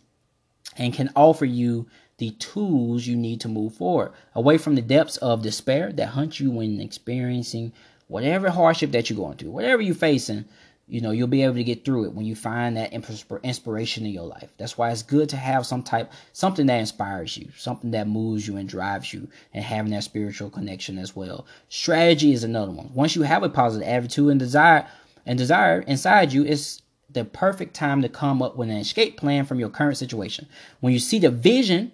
[0.77, 1.89] and can offer you
[2.19, 6.41] the tools you need to move forward away from the depths of despair that hunt
[6.41, 7.73] you when experiencing
[8.09, 10.45] whatever hardship that you're going through, whatever you're facing.
[10.89, 14.13] You know, you'll be able to get through it when you find that inspiration in
[14.13, 14.51] your life.
[14.57, 18.49] That's why it's good to have some type, something that inspires you, something that moves
[18.49, 21.47] you and drives you, and having that spiritual connection as well.
[21.69, 22.91] Strategy is another one.
[22.95, 24.87] Once you have a positive attitude and desire,
[25.27, 29.45] and desire inside you is the perfect time to come up with an escape plan
[29.45, 30.49] from your current situation.
[30.81, 31.93] When you see the vision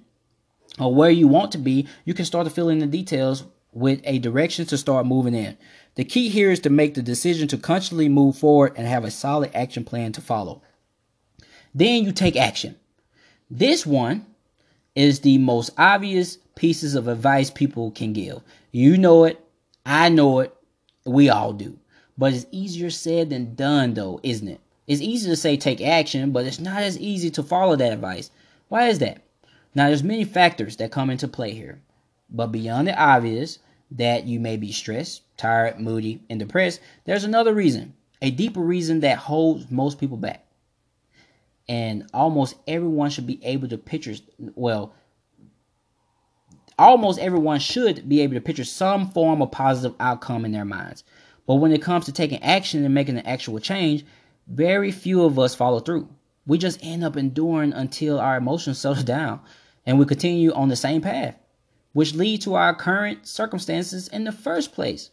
[0.78, 4.00] of where you want to be, you can start to fill in the details with
[4.04, 5.56] a direction to start moving in.
[5.96, 9.10] The key here is to make the decision to constantly move forward and have a
[9.10, 10.62] solid action plan to follow.
[11.74, 12.76] Then you take action.
[13.50, 14.26] This one
[14.94, 18.40] is the most obvious pieces of advice people can give.
[18.72, 19.44] You know it,
[19.86, 20.54] I know it,
[21.04, 21.78] we all do.
[22.16, 24.60] But it's easier said than done, though, isn't it?
[24.86, 28.30] It's easy to say take action, but it's not as easy to follow that advice.
[28.68, 29.22] Why is that?
[29.74, 31.80] Now, there's many factors that come into play here.
[32.30, 33.58] But beyond the obvious
[33.92, 39.00] that you may be stressed, tired, moody, and depressed, there's another reason, a deeper reason
[39.00, 40.44] that holds most people back.
[41.68, 44.14] And almost everyone should be able to picture,
[44.54, 44.94] well,
[46.78, 51.04] almost everyone should be able to picture some form of positive outcome in their minds.
[51.46, 54.04] But when it comes to taking action and making an actual change,
[54.46, 56.08] very few of us follow through.
[56.46, 59.40] We just end up enduring until our emotions settle down
[59.86, 61.36] and we continue on the same path,
[61.94, 65.10] which lead to our current circumstances in the first place.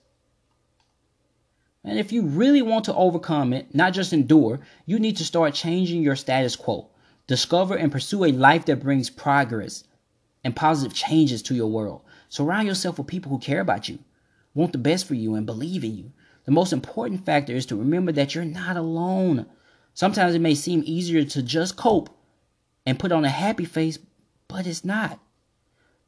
[1.84, 5.54] And if you really want to overcome it, not just endure, you need to start
[5.54, 6.89] changing your status quo.
[7.28, 9.84] Discover and pursue a life that brings progress
[10.44, 12.02] and positive changes to your world.
[12.30, 14.00] Surround yourself with people who care about you,
[14.54, 16.12] want the best for you, and believe in you.
[16.46, 19.46] The most important factor is to remember that you're not alone.
[19.94, 22.10] Sometimes it may seem easier to just cope
[22.86, 24.00] and put on a happy face,
[24.48, 25.20] but it's not.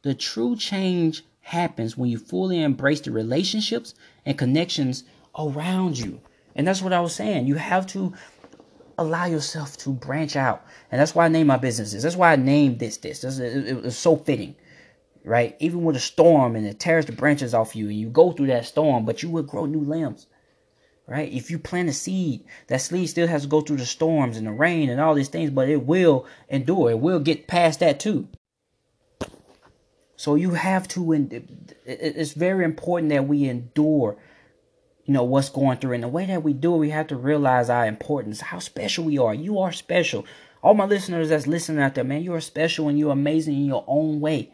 [0.04, 5.04] The true change happens when you fully embrace the relationships and connections
[5.38, 6.22] around you.
[6.56, 7.48] And that's what I was saying.
[7.48, 8.14] You have to
[8.98, 10.66] allow yourself to branch out.
[10.92, 12.04] And that's why I named my businesses.
[12.04, 13.24] That's why I named this this.
[13.24, 14.56] It was so fitting
[15.24, 15.56] right?
[15.60, 18.48] Even with a storm and it tears the branches off you and you go through
[18.48, 20.28] that storm, but you will grow new limbs,
[21.08, 21.32] right?
[21.32, 24.48] If you plant a seed, that seed still has to go through the storms and
[24.48, 26.92] the rain and all these things, but it will endure.
[26.92, 28.28] It will get past that too.
[30.24, 31.12] So you have to,
[31.86, 34.16] it's very important that we endure,
[35.04, 35.96] you know, what's going through.
[35.96, 39.04] And the way that we do it, we have to realize our importance, how special
[39.04, 39.34] we are.
[39.34, 40.26] You are special.
[40.62, 43.84] All my listeners that's listening out there, man, you're special and you're amazing in your
[43.86, 44.54] own way.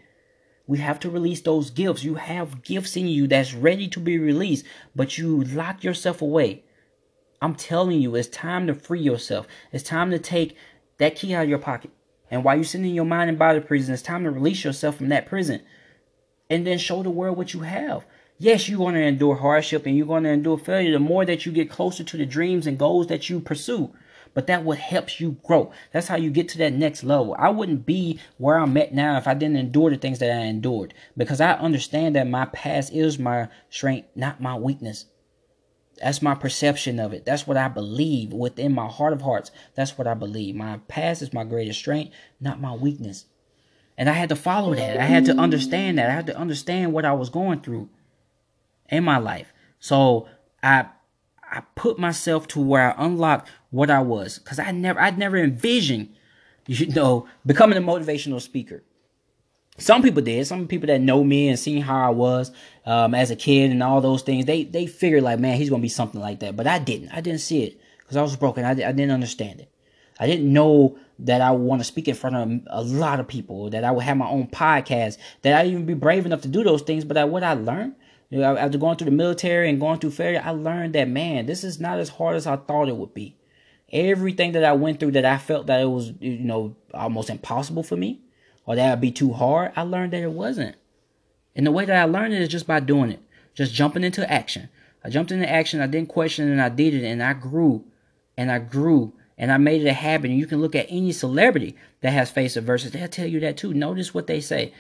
[0.66, 2.04] We have to release those gifts.
[2.04, 6.64] You have gifts in you that's ready to be released, but you lock yourself away.
[7.44, 9.46] I'm telling you, it's time to free yourself.
[9.72, 10.58] It's time to take
[10.98, 11.92] that key out of your pocket.
[12.32, 14.98] And while you're sitting in your mind and body prison, it's time to release yourself
[14.98, 15.62] from that prison
[16.50, 18.06] and then show the world what you have.
[18.38, 21.46] Yes, you're going to endure hardship and you're going to endure failure the more that
[21.46, 23.94] you get closer to the dreams and goals that you pursue
[24.34, 25.72] but that what helps you grow.
[25.92, 27.36] That's how you get to that next level.
[27.38, 30.46] I wouldn't be where I'm at now if I didn't endure the things that I
[30.46, 35.06] endured because I understand that my past is my strength, not my weakness.
[36.02, 37.26] That's my perception of it.
[37.26, 39.52] That's what I believe within my heart of hearts.
[39.76, 40.56] That's what I believe.
[40.56, 43.26] My past is my greatest strength, not my weakness.
[43.98, 44.98] And I had to follow that.
[44.98, 46.10] I had to understand that.
[46.10, 47.90] I had to understand what I was going through
[48.90, 49.52] in my life.
[49.80, 50.28] So
[50.64, 50.86] I
[51.52, 55.38] I put myself to where I unlocked what I was because I never I'd never
[55.38, 56.16] envisioned
[56.68, 58.84] you know becoming a motivational speaker.
[59.80, 60.46] Some people did.
[60.46, 62.52] Some people that know me and seen how I was
[62.86, 65.82] um, as a kid and all those things, they they figured like, man, he's gonna
[65.82, 66.56] be something like that.
[66.56, 67.10] But I didn't.
[67.10, 68.66] I didn't see it because I was broken.
[68.66, 69.72] I, I didn't understand it.
[70.20, 73.28] I didn't know that I would want to speak in front of a lot of
[73.28, 73.70] people.
[73.70, 75.18] That I would have my own podcast.
[75.44, 77.06] That I'd even be brave enough to do those things.
[77.06, 77.96] But I, what I learned
[78.30, 81.46] you know, after going through the military and going through failure, I learned that man,
[81.46, 83.36] this is not as hard as I thought it would be.
[83.92, 87.82] Everything that I went through that I felt that it was, you know, almost impossible
[87.82, 88.22] for me
[88.70, 90.76] or that would be too hard, I learned that it wasn't.
[91.56, 93.20] And the way that I learned it is just by doing it,
[93.56, 94.70] just jumping into action.
[95.04, 97.84] I jumped into action, I didn't question it, and I did it, and I grew,
[98.38, 100.30] and I grew, and I made it a habit.
[100.30, 103.58] And you can look at any celebrity that has faced adversity; they'll tell you that
[103.58, 103.74] too.
[103.74, 104.72] Notice what they say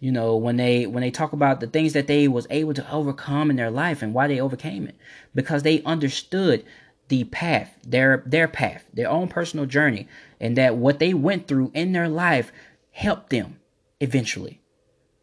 [0.00, 2.90] you know when they when they talk about the things that they was able to
[2.92, 4.96] overcome in their life and why they overcame it
[5.34, 6.64] because they understood
[7.08, 10.08] the path their their path their own personal journey
[10.40, 12.50] and that what they went through in their life
[12.90, 13.60] helped them
[14.00, 14.60] eventually.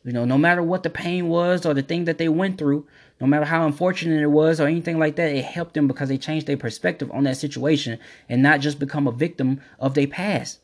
[0.03, 2.87] You know no matter what the pain was or the thing that they went through
[3.19, 6.17] no matter how unfortunate it was or anything like that it helped them because they
[6.17, 7.99] changed their perspective on that situation
[8.29, 10.59] and not just become a victim of their past.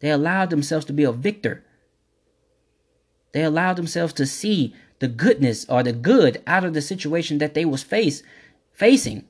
[0.00, 1.64] They allowed themselves to be a victor.
[3.32, 7.54] They allowed themselves to see the goodness or the good out of the situation that
[7.54, 8.22] they was face
[8.72, 9.24] facing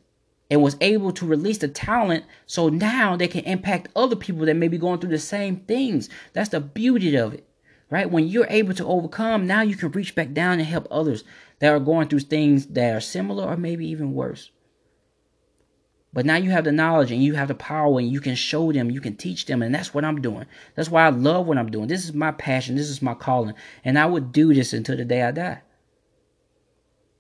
[0.53, 4.55] and was able to release the talent so now they can impact other people that
[4.55, 6.11] may be going through the same things.
[6.35, 7.49] That's the beauty of it.
[7.89, 8.11] Right?
[8.11, 11.25] When you're able to overcome, now you can reach back down and help others
[11.61, 14.51] that are going through things that are similar or maybe even worse.
[16.13, 18.73] But now you have the knowledge and you have the power and you can show
[18.73, 19.63] them, you can teach them.
[19.63, 20.45] And that's what I'm doing.
[20.75, 21.87] That's why I love what I'm doing.
[21.87, 22.77] This is my passion.
[22.77, 23.55] This is my calling.
[23.87, 25.63] And I would do this until the day I die.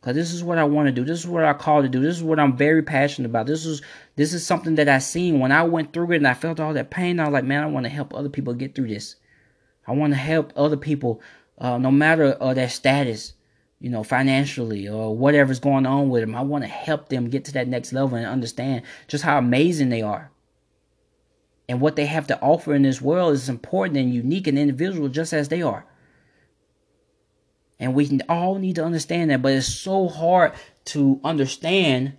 [0.03, 1.05] Because this is what I want to do.
[1.05, 2.01] This is what I call to do.
[2.01, 3.47] This is what I'm very passionate about.
[3.47, 3.81] This is
[4.17, 6.75] this is something that I seen when I went through it and I felt all
[6.75, 7.21] that pain.
[7.21, 9.15] I was like, man, I want to help other people get through this.
[9.87, 11.23] I want to help other people,
[11.57, 13.35] uh, no matter uh, their status
[13.83, 16.37] you know, financially or whatever's going on with them.
[16.37, 19.89] I want to help them get to that next level and understand just how amazing
[19.89, 20.31] they are.
[21.69, 25.09] And what they have to offer in this world is important and unique and individual
[25.09, 25.85] just as they are.
[27.83, 30.53] And we all need to understand that, but it's so hard
[30.87, 32.17] to understand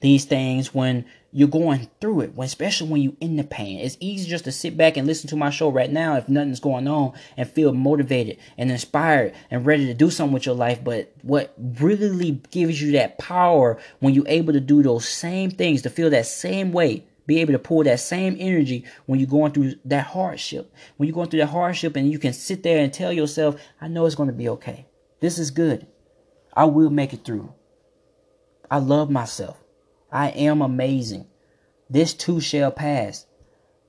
[0.00, 3.80] these things when you're going through it, when especially when you're in the pain.
[3.80, 6.58] It's easy just to sit back and listen to my show right now if nothing's
[6.58, 10.82] going on and feel motivated and inspired and ready to do something with your life.
[10.82, 15.82] But what really gives you that power when you're able to do those same things,
[15.82, 19.52] to feel that same way, be able to pull that same energy when you're going
[19.52, 20.74] through that hardship.
[20.96, 23.86] When you're going through that hardship and you can sit there and tell yourself, I
[23.86, 24.88] know it's going to be okay.
[25.20, 25.86] This is good.
[26.54, 27.54] I will make it through.
[28.68, 29.56] I love myself.
[30.10, 31.28] I am amazing.
[31.88, 33.26] This too shall pass.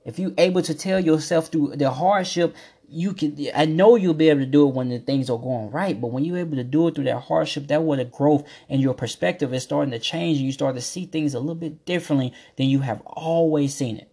[0.04, 2.54] If you're able to tell yourself through the hardship,
[2.92, 5.70] you can I know you'll be able to do it when the things are going
[5.70, 8.46] right, but when you're able to do it through that hardship, that where the growth
[8.68, 11.54] and your perspective is starting to change and you start to see things a little
[11.54, 14.11] bit differently than you have always seen it.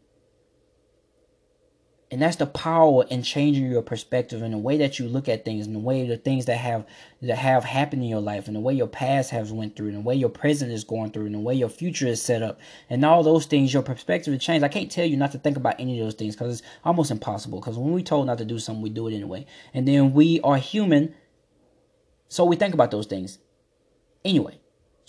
[2.12, 5.46] And that's the power in changing your perspective and the way that you look at
[5.46, 6.88] things and the way the things that have
[7.22, 9.98] that have happened in your life and the way your past has went through and
[9.98, 12.60] the way your present is going through and the way your future is set up
[12.90, 14.64] and all those things your perspective will change.
[14.64, 17.12] I can't tell you not to think about any of those things because it's almost
[17.12, 19.46] impossible because when we told not to do something we do it anyway.
[19.76, 21.14] And then we are human
[22.30, 23.40] so we think about those things.
[24.24, 24.60] Anyway,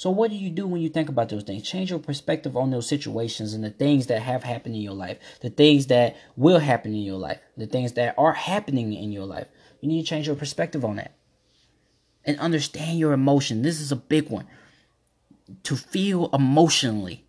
[0.01, 1.63] so, what do you do when you think about those things?
[1.63, 5.19] Change your perspective on those situations and the things that have happened in your life,
[5.43, 9.27] the things that will happen in your life, the things that are happening in your
[9.27, 9.49] life.
[9.83, 11.13] You need to change your perspective on that
[12.25, 13.61] and understand your emotion.
[13.61, 14.47] This is a big one.
[15.65, 17.27] To feel emotionally.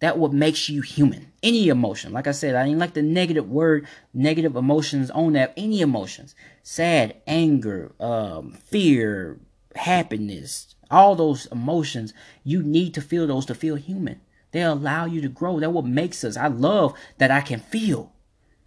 [0.00, 1.32] That what makes you human.
[1.42, 2.12] Any emotion.
[2.12, 5.54] Like I said, I didn't like the negative word, negative emotions on that.
[5.56, 6.34] Any emotions.
[6.62, 9.38] Sad, anger, um, fear,
[9.74, 12.12] happiness, all those emotions.
[12.42, 14.20] You need to feel those to feel human.
[14.52, 15.58] They allow you to grow.
[15.60, 16.36] That what makes us.
[16.36, 18.12] I love that I can feel.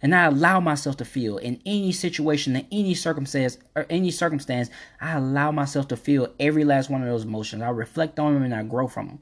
[0.00, 4.70] And I allow myself to feel in any situation, in any circumstance, or any circumstance,
[5.00, 7.62] I allow myself to feel every last one of those emotions.
[7.62, 9.18] I reflect on them and I grow from them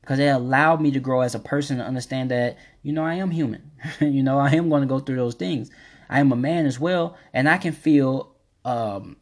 [0.00, 3.14] because it allowed me to grow as a person to understand that you know I
[3.14, 3.70] am human.
[4.00, 5.70] you know I am going to go through those things.
[6.10, 9.16] I am a man as well, and I can feel um,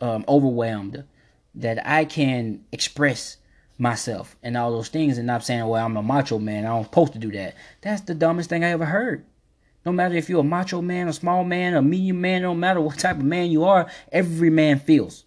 [0.00, 1.04] um, overwhelmed
[1.54, 3.36] that I can express
[3.78, 6.66] myself and all those things, and not saying, "Well, I'm a macho man.
[6.66, 9.24] I'm supposed to do that." That's the dumbest thing I ever heard.
[9.84, 12.80] No matter if you're a macho man, a small man, a medium man, no matter
[12.80, 15.24] what type of man you are, every man feels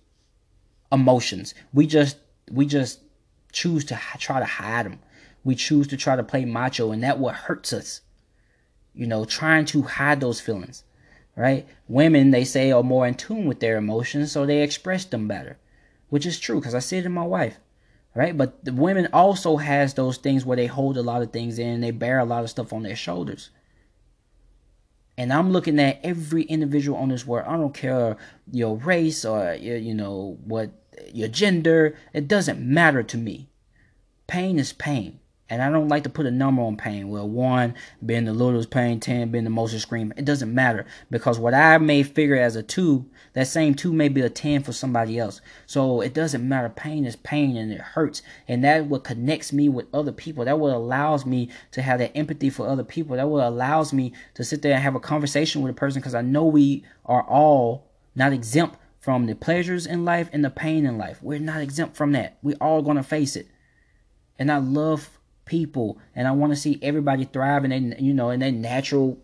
[0.91, 1.55] emotions.
[1.73, 2.17] We just
[2.51, 2.99] we just
[3.51, 4.99] choose to try to hide them.
[5.43, 8.01] We choose to try to play macho, and that what hurts us.
[8.93, 10.83] You know, trying to hide those feelings,
[11.35, 11.67] right?
[11.87, 15.57] Women, they say, are more in tune with their emotions, so they express them better,
[16.13, 17.57] which is true because I see it in my wife,
[18.13, 18.37] right?
[18.37, 21.81] But the women also has those things where they hold a lot of things in,
[21.81, 23.49] they bear a lot of stuff on their shoulders.
[25.17, 27.47] And I'm looking at every individual on this world.
[27.47, 28.15] I don't care
[28.51, 30.69] your race or your, you know what
[31.11, 33.49] your gender, it doesn't matter to me.
[34.27, 35.19] Pain is pain.
[35.53, 37.09] And I don't like to put a number on pain.
[37.09, 40.11] Well, one being the littlest pain, ten being the most extreme.
[40.17, 44.09] It doesn't matter because what I may figure as a two, that same two may
[44.09, 45.41] be a ten for somebody else.
[45.67, 46.69] So it doesn't matter.
[46.69, 50.43] Pain is pain and it hurts, and that what connects me with other people.
[50.43, 53.15] That what allows me to have that empathy for other people.
[53.15, 56.15] That what allows me to sit there and have a conversation with a person because
[56.15, 60.87] I know we are all not exempt from the pleasures in life and the pain
[60.87, 61.21] in life.
[61.21, 62.39] We're not exempt from that.
[62.41, 63.49] We're all to face it.
[64.39, 68.29] And I love people and I want to see everybody thrive in their, you know,
[68.29, 69.17] in their natural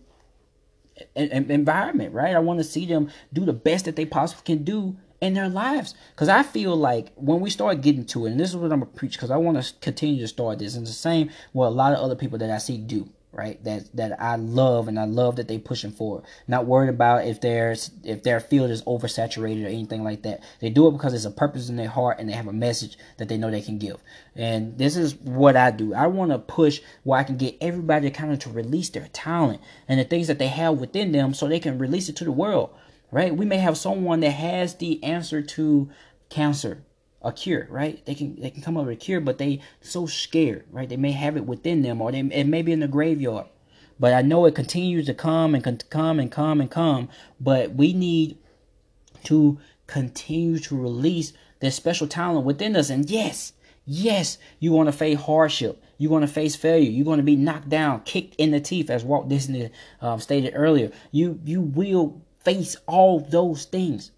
[1.15, 2.35] environment, right?
[2.35, 5.49] I want to see them do the best that they possibly can do in their
[5.49, 5.95] lives.
[6.11, 8.79] Because I feel like when we start getting to it, and this is what I'm
[8.79, 11.67] going to preach because I want to continue to start this, and the same what
[11.67, 13.63] a lot of other people that I see do right?
[13.63, 17.41] That that i love and i love that they pushing forward not worried about if
[17.41, 20.41] there's if their field is oversaturated or anything like that.
[20.59, 22.97] They do it because there's a purpose in their heart and they have a message
[23.17, 23.97] that they know they can give.
[24.35, 25.93] And this is what i do.
[25.93, 29.61] I want to push where i can get everybody kind of to release their talent
[29.87, 32.31] and the things that they have within them so they can release it to the
[32.31, 32.71] world
[33.11, 33.35] right?
[33.35, 35.89] We may have someone that has the answer to
[36.29, 36.83] cancer
[37.21, 38.03] a cure, right?
[38.05, 40.87] They can they can come up with a cure, but they so scared, right?
[40.87, 43.47] They may have it within them, or they it may be in the graveyard.
[43.99, 47.09] But I know it continues to come and come and come and come.
[47.39, 48.37] But we need
[49.25, 52.89] to continue to release this special talent within us.
[52.89, 53.51] And yes,
[53.85, 55.83] yes, you want to face hardship.
[55.97, 56.89] You're going to face failure.
[56.89, 60.53] You're going to be knocked down, kicked in the teeth, as Walt Disney um, stated
[60.55, 60.91] earlier.
[61.11, 64.11] You you will face all those things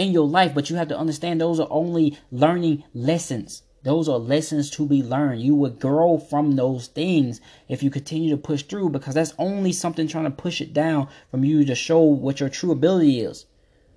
[0.00, 3.62] in your life, but you have to understand those are only learning lessons.
[3.82, 5.42] Those are lessons to be learned.
[5.42, 9.72] You would grow from those things if you continue to push through because that's only
[9.72, 13.44] something trying to push it down from you to show what your true ability is.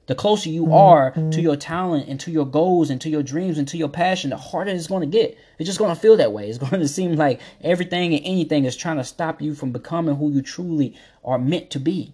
[0.07, 0.73] The closer you mm-hmm.
[0.73, 3.87] are to your talent and to your goals and to your dreams and to your
[3.87, 5.37] passion, the harder it's going to get.
[5.57, 6.49] It's just going to feel that way.
[6.49, 10.15] It's going to seem like everything and anything is trying to stop you from becoming
[10.15, 12.13] who you truly are meant to be.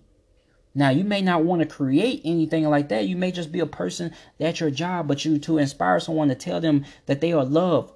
[0.75, 3.07] Now, you may not want to create anything like that.
[3.07, 6.35] You may just be a person that's your job, but you to inspire someone to
[6.35, 7.91] tell them that they are loved,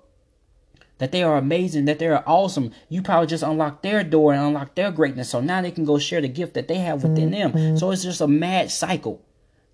[0.97, 2.71] that they are amazing, that they are awesome.
[2.89, 5.29] You probably just unlock their door and unlock their greatness.
[5.29, 7.53] So now they can go share the gift that they have within them.
[7.53, 7.77] Mm-hmm.
[7.77, 9.21] So it's just a mad cycle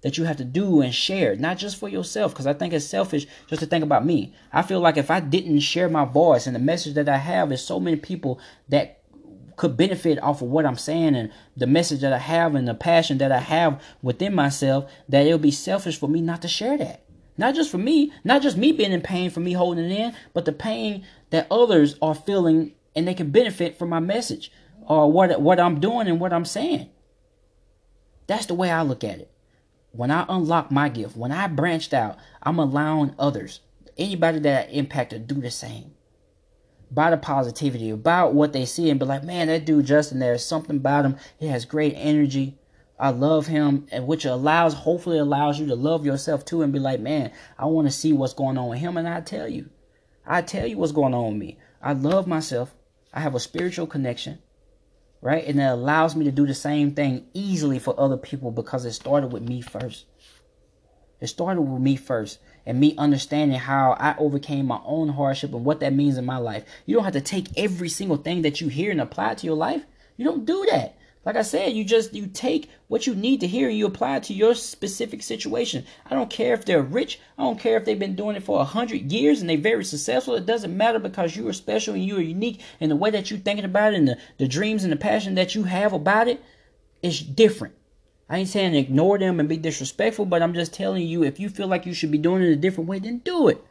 [0.02, 2.86] that you have to do and share, not just for yourself, because I think it's
[2.86, 4.34] selfish just to think about me.
[4.54, 7.52] I feel like if I didn't share my voice and the message that I have,
[7.52, 8.99] is so many people that
[9.60, 12.74] could benefit off of what I'm saying and the message that I have and the
[12.74, 16.48] passion that I have within myself, that it would be selfish for me not to
[16.48, 17.04] share that.
[17.38, 20.16] Not just for me, not just me being in pain for me holding it in,
[20.34, 24.50] but the pain that others are feeling and they can benefit from my message
[24.82, 26.90] or what what I'm doing and what I'm saying.
[28.28, 29.32] That's the way I look at it.
[29.92, 33.60] When I unlock my gift, when I branched out, I'm allowing others,
[33.98, 35.96] anybody that I impact, to do the same
[36.92, 40.44] by the positivity, about what they see, and be like, man, that dude Justin, there's
[40.44, 41.18] something about him.
[41.40, 42.58] He has great energy.
[43.00, 46.80] I love him, and which allows, hopefully, allows you to love yourself too, and be
[46.80, 49.70] like, man, I want to see what's going on with him, and I tell you,
[50.26, 51.60] I tell you what's going on with me.
[51.82, 52.76] I love myself.
[53.14, 54.40] I have a spiritual connection,
[55.22, 58.84] right, and it allows me to do the same thing easily for other people because
[58.86, 60.06] it started with me first.
[61.22, 65.66] It started with me first and me understanding how I overcame my own hardship and
[65.66, 66.64] what that means in my life.
[66.86, 69.56] You don't have to take every single thing that you hear and apply to your
[69.56, 69.88] life.
[70.18, 70.96] You don't do that.
[71.26, 74.18] Like I said, you just you take what you need to hear and you apply
[74.18, 75.84] it to your specific situation.
[76.06, 77.20] I don't care if they're rich.
[77.40, 79.84] I don't care if they've been doing it for a hundred years and they're very
[79.84, 80.36] successful.
[80.36, 83.32] It doesn't matter because you are special and you are unique and the way that
[83.32, 86.28] you're thinking about it and the, the dreams and the passion that you have about
[86.28, 86.40] it
[87.02, 87.74] is different.
[88.30, 91.50] I ain't saying ignore them and be disrespectful, but I'm just telling you if you
[91.50, 93.64] feel like you should be doing it a different way, then do it.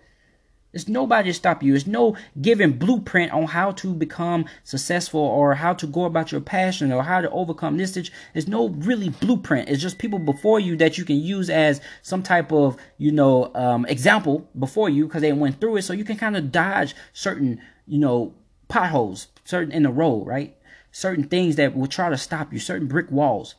[0.73, 1.73] There's nobody to stop you.
[1.73, 6.43] There's no given blueprint on how to become successful or how to go about your
[6.43, 7.93] passion or how to overcome this.
[7.93, 9.71] There's no really blueprint.
[9.71, 13.51] It's just people before you that you can use as some type of, you know,
[13.55, 15.83] um, example before you because they went through it.
[15.83, 18.35] So you can kind of dodge certain, you know,
[18.67, 20.55] potholes, certain in the road, right?
[20.93, 23.55] Certain things that will try to stop you, certain brick walls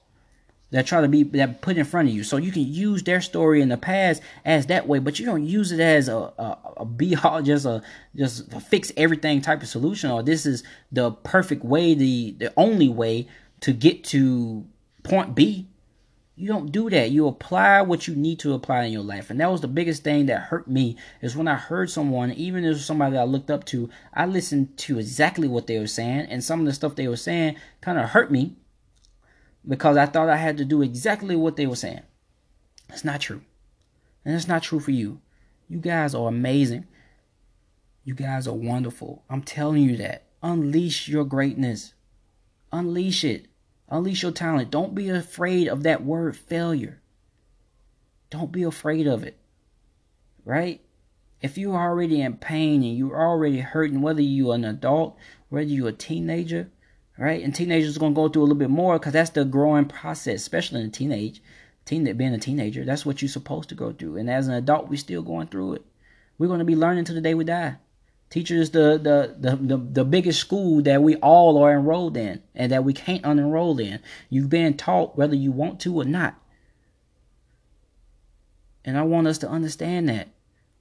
[0.72, 2.24] that try to be that put in front of you.
[2.24, 5.46] So you can use their story in the past as that way, but you don't
[5.46, 7.82] use it as a a, a be all just a
[8.16, 12.54] just a fix everything type of solution or this is the perfect way, the the
[12.56, 13.28] only way
[13.62, 14.66] to get to
[15.04, 15.68] point B.
[16.36, 17.12] You don't do that.
[17.12, 19.30] You apply what you need to apply in your life.
[19.30, 22.64] And that was the biggest thing that hurt me is when I heard someone, even
[22.64, 26.28] if somebody I looked up to, I listened to exactly what they were saying.
[26.30, 28.56] And some of the stuff they were saying kind of hurt me
[29.70, 32.02] because I thought I had to do exactly what they were saying.
[32.90, 33.42] It's not true.
[34.26, 35.22] And it's not true for you.
[35.70, 36.88] You guys are amazing.
[38.04, 39.24] You guys are wonderful.
[39.30, 40.24] I'm telling you that.
[40.42, 41.94] Unleash your greatness.
[42.72, 43.46] Unleash it.
[43.90, 44.72] Unleash your talent.
[44.72, 47.00] Don't be afraid of that word failure.
[48.32, 49.38] Don't be afraid of it.
[50.46, 50.82] Right?
[51.42, 55.16] If you're already in pain and you're already hurting, whether you're an adult,
[55.50, 56.72] whether you're a teenager,
[57.20, 57.44] right?
[57.44, 60.36] And teenagers are to go through a little bit more because that's the growing process,
[60.42, 61.44] especially in a teenage,
[61.84, 62.86] teen being a teenager.
[62.86, 64.18] That's what you're supposed to go through.
[64.18, 65.86] And as an adult, we're still going through it.
[66.38, 67.76] We're to be learning to the day we die.
[68.30, 72.72] Teachers the, the, the, the, the biggest school that we all are enrolled in and
[72.72, 74.00] that we can't unenroll in.
[74.30, 76.36] You've been taught whether you want to or not.
[78.86, 80.30] And I want us to understand that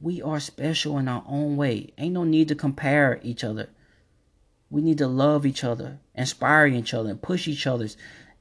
[0.00, 1.92] we are special in our own way.
[1.98, 3.70] Ain't no need to compare each other.
[4.70, 7.88] We need to love each other, inspire each other, and push each other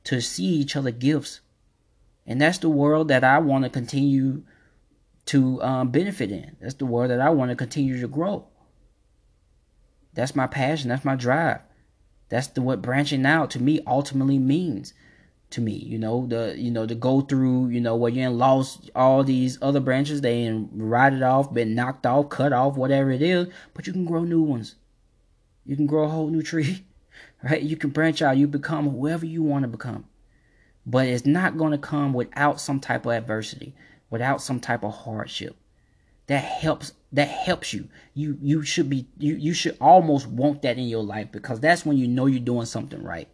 [0.06, 1.42] to see each other gifts.
[2.26, 4.44] And that's the world that I want to continue
[5.28, 6.58] to um, benefit in.
[6.60, 8.48] That's the world that I want to continue to grow.
[10.14, 10.90] That's my passion.
[10.90, 11.62] That's my drive.
[12.30, 14.94] That's the what branching out to me ultimately means
[15.52, 15.74] to me.
[15.74, 19.24] You know the you know to go through you know where you ain't lost all
[19.24, 23.48] these other branches, they ride rotted off, been knocked off, cut off, whatever it is,
[23.74, 24.76] but you can grow new ones.
[25.68, 26.86] You can grow a whole new tree,
[27.44, 27.62] right?
[27.62, 28.38] You can branch out.
[28.38, 30.06] You become whoever you want to become.
[30.86, 33.76] But it's not going to come without some type of adversity,
[34.10, 35.58] without some type of hardship.
[36.28, 37.90] That helps that helps you.
[38.14, 41.86] You you should be you you should almost want that in your life because that's
[41.86, 43.28] when you know you're doing something right.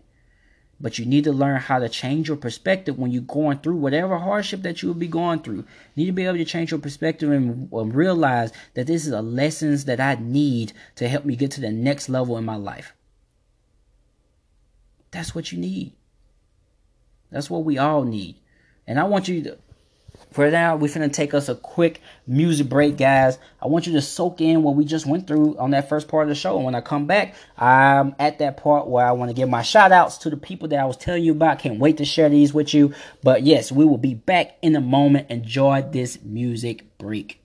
[0.83, 4.17] But you need to learn how to change your perspective when you're going through whatever
[4.17, 5.59] hardship that you will be going through.
[5.59, 5.65] You
[5.95, 9.85] need to be able to change your perspective and realize that this is a lessons
[9.85, 12.93] that I need to help me get to the next level in my life.
[15.11, 15.93] That's what you need.
[17.31, 18.35] That's what we all need.
[18.85, 19.57] And I want you to
[20.33, 23.37] for now, we're to take us a quick music break, guys.
[23.61, 26.23] I want you to soak in what we just went through on that first part
[26.23, 26.55] of the show.
[26.55, 29.61] And when I come back, I'm at that part where I want to give my
[29.61, 31.59] shout outs to the people that I was telling you about.
[31.59, 32.95] Can't wait to share these with you.
[33.21, 35.29] But yes, we will be back in a moment.
[35.29, 37.39] Enjoy this music break.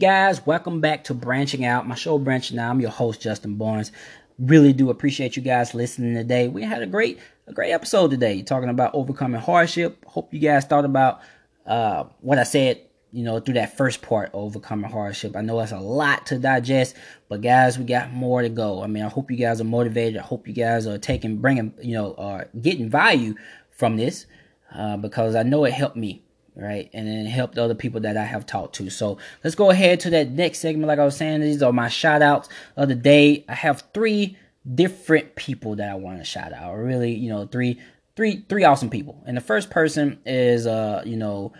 [0.00, 2.70] Guys, welcome back to Branching Out, my show Branching Out.
[2.70, 3.92] I'm your host, Justin Barnes.
[4.38, 6.48] Really do appreciate you guys listening today.
[6.48, 10.02] We had a great a great episode today, talking about overcoming hardship.
[10.06, 11.20] Hope you guys thought about
[11.66, 12.80] uh, what I said
[13.12, 15.36] you know, through that first part, overcoming hardship.
[15.36, 16.96] I know that's a lot to digest,
[17.28, 18.82] but guys, we got more to go.
[18.82, 20.16] I mean, I hope you guys are motivated.
[20.16, 23.34] I hope you guys are taking, bringing, you know, uh, getting value
[23.72, 24.26] from this,
[24.72, 26.22] uh, because I know it helped me,
[26.60, 26.90] right?
[26.92, 28.90] And it helped other people that I have talked to.
[28.90, 30.88] So let's go ahead to that next segment.
[30.88, 33.44] Like I was saying, these are my shout outs of the day.
[33.48, 34.36] I have three
[34.74, 36.74] different people that I want to shout out.
[36.74, 37.80] Really, you know, three,
[38.16, 39.22] three, three awesome people.
[39.26, 41.52] And the first person is, uh, you know,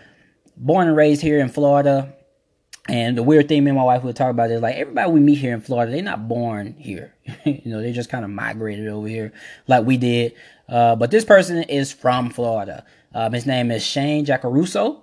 [0.55, 2.13] born and raised here in Florida.
[2.87, 5.19] And the weird thing me and my wife would talk about is like everybody we
[5.19, 7.13] meet here in Florida, they're not born here.
[7.45, 9.33] you know, they just kind of migrated over here
[9.67, 10.33] like we did.
[10.67, 12.85] Uh, but this person is from Florida.
[13.13, 15.01] Um, his name is Shane Jacaruso,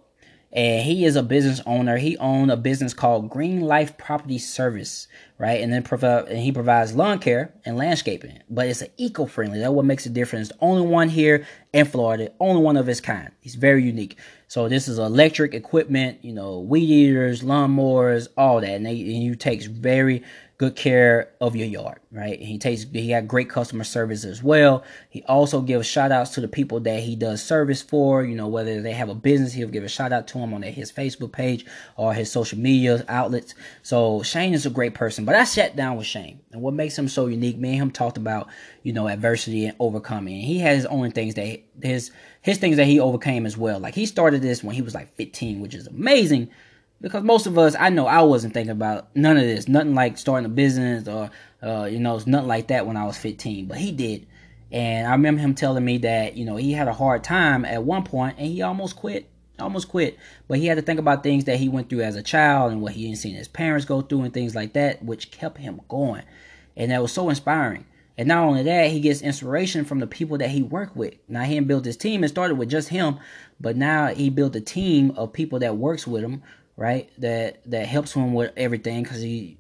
[0.51, 1.99] and he is a business owner.
[1.99, 5.61] He owned a business called Green Life Property Service, right?
[5.61, 9.59] And then and he provides lawn care and landscaping, but it's eco-friendly.
[9.59, 10.49] That's what makes a difference.
[10.49, 13.31] The only one here in Florida, only one of its kind.
[13.41, 14.17] He's very unique.
[14.47, 18.71] So this is electric equipment, you know, weed eaters, lawnmowers, all that.
[18.71, 20.23] And, they, and he takes very
[20.59, 22.41] good care of your yard, right?
[22.41, 24.83] He takes he got great customer service as well.
[25.09, 28.49] He also gives shout outs to the people that he does service for, you know,
[28.49, 31.31] whether they have a business, he'll give a shout out to them on his Facebook
[31.31, 31.65] page
[31.97, 33.55] or his social media outlets.
[33.85, 35.25] So Shane is a great person.
[35.25, 36.41] But I sat down with Shane.
[36.51, 38.49] And what makes him so unique, me and him talked about,
[38.83, 40.35] you know, adversity and overcoming.
[40.35, 42.11] And he has his own things that his
[42.43, 43.79] his things that he overcame as well.
[43.79, 46.51] Like he started this when he was like 15, which is amazing
[47.01, 50.19] because most of us, I know I wasn't thinking about none of this, nothing like
[50.19, 51.31] starting a business or,
[51.63, 54.27] uh, you know, nothing like that when I was 15, but he did.
[54.71, 57.85] And I remember him telling me that, you know, he had a hard time at
[57.85, 60.19] one point and he almost quit, almost quit.
[60.47, 62.83] But he had to think about things that he went through as a child and
[62.83, 65.81] what he had seen his parents go through and things like that, which kept him
[65.89, 66.25] going.
[66.77, 67.87] And that was so inspiring.
[68.19, 71.15] And not only that, he gets inspiration from the people that he worked with.
[71.29, 72.25] Now he built his team.
[72.25, 73.21] It started with just him,
[73.61, 76.43] but now he built a team of people that works with him,
[76.79, 77.11] right?
[77.19, 79.59] That that helps him with everything because he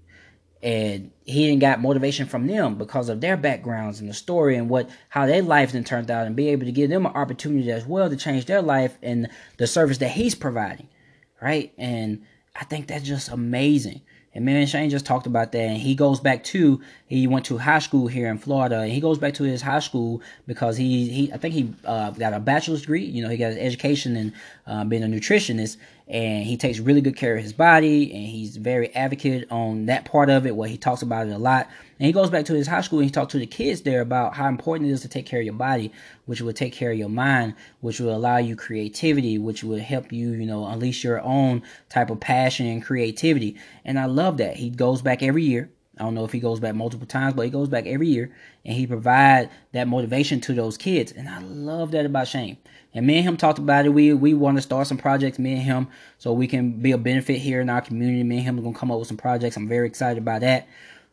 [0.63, 4.69] and he didn't got motivation from them because of their backgrounds and the story and
[4.69, 7.71] what how their lives then turned out and be able to give them an opportunity
[7.71, 10.89] as well to change their life and the service that he's providing,
[11.43, 11.73] right?
[11.77, 12.23] And
[12.57, 14.01] I think that's just amazing.
[14.35, 15.59] And man Shane just talked about that.
[15.59, 18.81] And he goes back to he went to high school here in Florida.
[18.81, 22.11] And he goes back to his high school because he he I think he uh,
[22.11, 23.05] got a bachelor's degree.
[23.05, 24.35] You know, he got his education in
[24.67, 25.77] uh, being a nutritionist
[26.09, 30.07] and he takes really good care of his body and he's very advocate on that
[30.07, 31.69] part of it where he talks about it a lot.
[31.99, 34.01] And he goes back to his high school and he talks to the kids there
[34.01, 35.93] about how important it is to take care of your body
[36.25, 40.11] which will take care of your mind which will allow you creativity which will help
[40.11, 43.57] you you know unleash your own type of passion and creativity.
[43.85, 44.57] And i love that.
[44.57, 47.45] He goes back every year I don't know if he goes back multiple times, but
[47.45, 48.33] he goes back every year
[48.65, 51.13] and he provide that motivation to those kids.
[51.13, 52.57] And I love that about Shane.
[52.95, 53.91] And me and him talked about it.
[53.91, 55.89] We we want to start some projects, me and him,
[56.19, 58.23] so we can be a benefit here in our community.
[58.25, 59.57] Me and him are gonna come up with some projects.
[59.57, 60.67] I'm very excited about that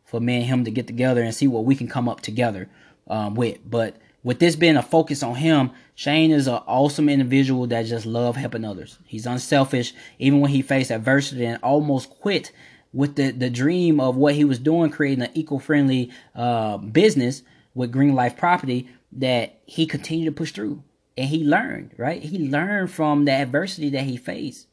[0.06, 2.70] for me and him to get together and see what we can come up together
[3.08, 3.60] um, with.
[3.70, 8.06] But with this being a focus on him, Shane is an awesome individual that just
[8.06, 8.98] love helping others.
[9.06, 12.52] He's unselfish, even when he faced adversity and almost quit
[12.96, 17.44] with the, the dream of what he was doing, creating an eco-friendly uh, business
[17.74, 20.82] with Green Life Property, that he continued to push through
[21.18, 22.22] and he learned, right?
[22.24, 24.68] He learned from the adversity that he faced.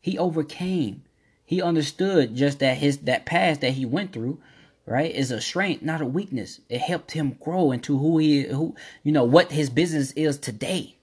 [0.00, 1.02] He overcame.
[1.44, 4.40] He understood just that his that past that he went through,
[4.84, 6.60] right, is a strength, not a weakness.
[6.68, 10.96] It helped him grow into who he who you know what his business is today.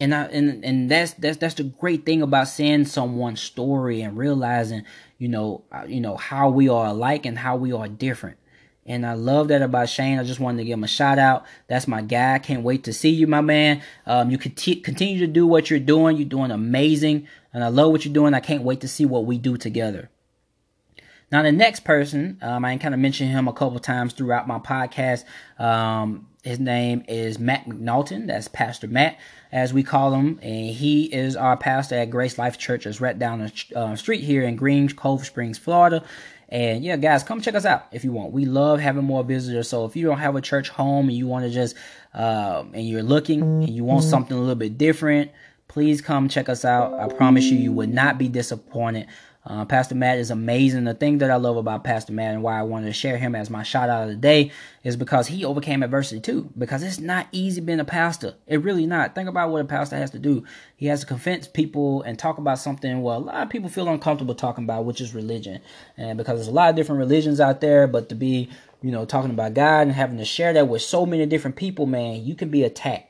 [0.00, 4.16] And I and and that's that's that's the great thing about seeing someone's story and
[4.16, 4.84] realizing,
[5.20, 8.38] you know, uh, you know how we are alike and how we are different.
[8.86, 10.18] And I love that about Shane.
[10.18, 11.44] I just wanted to give him a shout out.
[11.68, 12.38] That's my guy.
[12.38, 13.82] Can't wait to see you, my man.
[14.06, 16.16] Um, you continue to do what you're doing.
[16.16, 17.28] You're doing amazing.
[17.52, 18.32] And I love what you're doing.
[18.32, 20.10] I can't wait to see what we do together.
[21.30, 24.58] Now, the next person, um, I kind of mentioned him a couple times throughout my
[24.58, 25.24] podcast.
[25.58, 28.26] Um, his name is Matt McNaughton.
[28.26, 29.18] That's Pastor Matt,
[29.52, 30.38] as we call him.
[30.42, 32.86] And he is our pastor at Grace Life Church.
[32.86, 36.04] It's right down the uh, street here in Green Cove Springs, Florida.
[36.48, 38.32] And yeah, guys, come check us out if you want.
[38.32, 39.68] We love having more visitors.
[39.68, 41.76] So if you don't have a church home and you want to just,
[42.12, 45.30] uh, and you're looking and you want something a little bit different,
[45.68, 46.98] please come check us out.
[46.98, 49.06] I promise you, you would not be disappointed.
[49.50, 50.84] Uh, Pastor Matt is amazing.
[50.84, 53.34] The thing that I love about Pastor Matt and why I wanted to share him
[53.34, 54.52] as my shout out of the day
[54.84, 56.48] is because he overcame adversity too.
[56.56, 58.36] Because it's not easy being a pastor.
[58.46, 59.16] It really not.
[59.16, 60.44] Think about what a pastor has to do.
[60.76, 63.88] He has to convince people and talk about something well a lot of people feel
[63.88, 65.60] uncomfortable talking about, which is religion.
[65.96, 68.50] And because there's a lot of different religions out there, but to be
[68.82, 71.86] you know, talking about God and having to share that with so many different people,
[71.86, 73.09] man, you can be attacked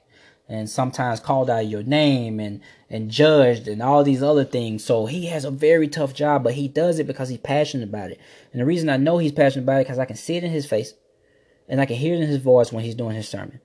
[0.50, 4.84] and sometimes called out your name and and judged and all these other things.
[4.84, 8.10] So he has a very tough job, but he does it because he's passionate about
[8.10, 8.20] it.
[8.52, 10.50] And the reason I know he's passionate about it because I can see it in
[10.50, 10.94] his face,
[11.68, 13.60] and I can hear it in his voice when he's doing his sermon.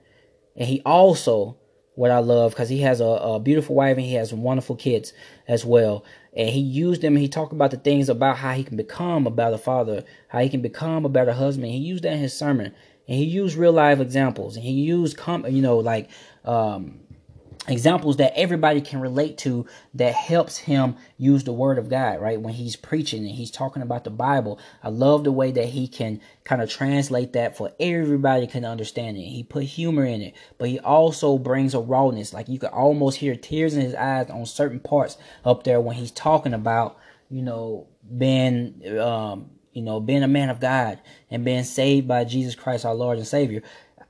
[0.55, 1.57] And he also,
[1.95, 5.11] what I love, because he has a, a beautiful wife and he has wonderful kids
[5.47, 6.05] as well.
[6.38, 7.15] And he used them.
[7.15, 10.49] He talked about the things about how he can become a better father, how he
[10.49, 11.71] can become a better husband.
[11.71, 12.75] He used that in his sermon,
[13.07, 16.09] and he used real life examples, and he used com, you know, like
[16.46, 17.00] um,
[17.68, 22.39] examples that everybody can relate to that helps him use the word of God, right?
[22.39, 24.60] When he's preaching and he's talking about the Bible.
[24.84, 29.18] I love the way that he can kind of translate that for everybody can understand
[29.18, 29.22] it.
[29.22, 32.34] He put humor in it, but he also brings a rawness.
[32.34, 35.96] Like you can almost hear tears in his eyes on certain parts up there when
[35.96, 36.98] he's talking about,
[37.30, 37.88] you know,
[38.18, 42.86] being um, you know, being a man of God and being saved by Jesus Christ
[42.86, 43.62] our Lord and Savior.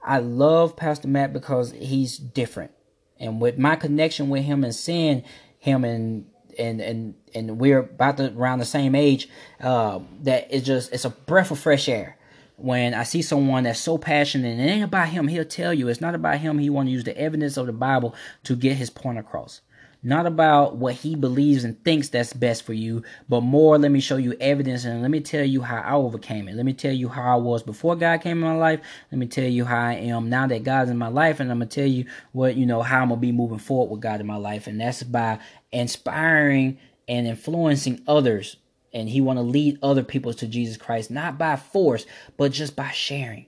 [0.06, 2.72] I love Pastor Matt because he's different.
[3.20, 5.24] And with my connection with him and seeing
[5.58, 9.28] him and and and and we're about to around the same age,
[9.62, 12.18] uh, that it's just it's a breath of fresh air.
[12.58, 15.90] When I see someone that's so passionate and it ain't about him, he'll tell you
[15.90, 16.60] it's not about him.
[16.60, 19.60] He want to use the evidence of the Bible to get his point across
[20.06, 24.00] not about what he believes and thinks that's best for you, but more let me
[24.00, 26.56] show you evidence and let me tell you how I overcame it.
[26.56, 28.82] Let me tell you how I was before God came in my life.
[29.12, 31.58] Let me tell you how I am now that God's in my life and I'm
[31.58, 34.02] going to tell you what, you know, how I'm going to be moving forward with
[34.02, 35.40] God in my life and that's by
[35.72, 36.78] inspiring
[37.08, 38.58] and influencing others
[38.94, 42.06] and he want to lead other people to Jesus Christ not by force,
[42.38, 43.48] but just by sharing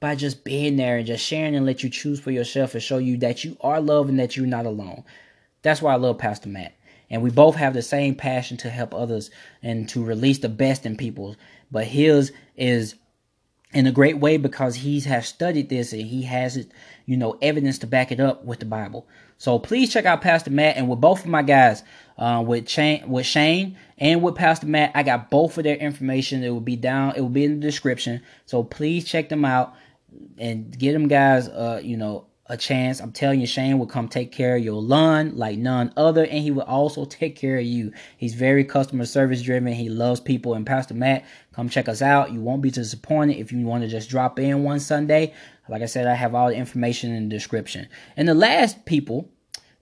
[0.00, 2.98] by just being there and just sharing and let you choose for yourself and show
[2.98, 5.04] you that you are loved and that you're not alone.
[5.62, 6.74] That's why I love Pastor Matt.
[7.10, 9.30] And we both have the same passion to help others
[9.62, 11.36] and to release the best in people.
[11.70, 12.94] But his is
[13.74, 16.70] in a great way because he has studied this and he has it,
[17.06, 19.06] you know, evidence to back it up with the Bible.
[19.38, 21.82] So please check out Pastor Matt and with both of my guys,
[22.18, 26.44] uh, with Shane, with Shane and with Pastor Matt, I got both of their information.
[26.44, 28.22] It will be down, it will be in the description.
[28.46, 29.74] So please check them out
[30.38, 33.00] and get them guys, uh, you know, a chance.
[33.00, 36.42] I'm telling you, Shane will come take care of your lawn like none other, and
[36.42, 37.92] he will also take care of you.
[38.16, 39.72] He's very customer service driven.
[39.72, 40.54] He loves people.
[40.54, 42.32] And Pastor Matt, come check us out.
[42.32, 45.34] You won't be disappointed if you want to just drop in one Sunday.
[45.68, 47.88] Like I said, I have all the information in the description.
[48.16, 49.30] And the last people,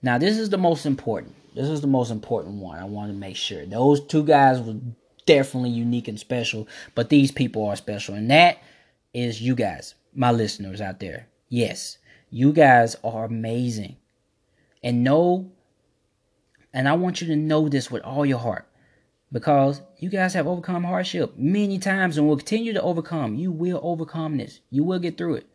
[0.01, 1.35] now this is the most important.
[1.55, 2.79] This is the most important one.
[2.79, 4.77] I want to make sure those two guys were
[5.25, 8.59] definitely unique and special, but these people are special, and that
[9.13, 11.27] is you guys, my listeners out there.
[11.49, 11.97] Yes,
[12.31, 13.97] you guys are amazing.
[14.81, 15.51] And know,
[16.73, 18.67] and I want you to know this with all your heart
[19.31, 23.35] because you guys have overcome hardship many times and will continue to overcome.
[23.35, 25.47] You will overcome this, you will get through it.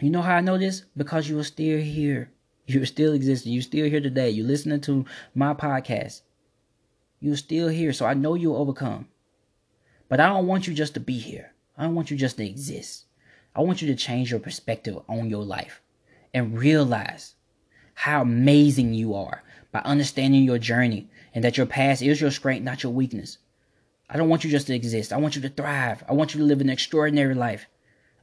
[0.00, 0.84] You know how I know this?
[0.96, 2.30] Because you are still here.
[2.66, 3.52] You're still existing.
[3.52, 4.30] You're still here today.
[4.30, 5.04] You're listening to
[5.34, 6.22] my podcast.
[7.20, 7.92] You're still here.
[7.92, 9.08] So I know you'll overcome.
[10.08, 11.52] But I don't want you just to be here.
[11.76, 13.04] I don't want you just to exist.
[13.54, 15.80] I want you to change your perspective on your life
[16.32, 17.34] and realize
[17.94, 22.64] how amazing you are by understanding your journey and that your past is your strength,
[22.64, 23.38] not your weakness.
[24.10, 25.12] I don't want you just to exist.
[25.12, 26.04] I want you to thrive.
[26.08, 27.66] I want you to live an extraordinary life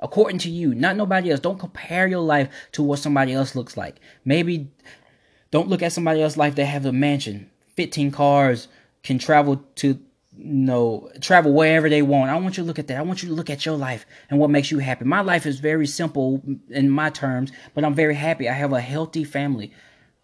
[0.02, 1.40] according to you, not nobody else.
[1.40, 4.00] Don't compare your life to what somebody else looks like.
[4.26, 4.72] Maybe
[5.52, 8.68] don't look at somebody else's life that have a mansion, 15 cars,
[9.04, 10.00] can travel to
[10.34, 12.32] know, travel wherever they want.
[12.32, 12.98] I want you to look at that.
[12.98, 15.06] I want you to look at your life and what makes you happy.
[15.06, 18.48] My life is very simple in my terms, but I'm very happy.
[18.48, 19.74] I have a healthy family.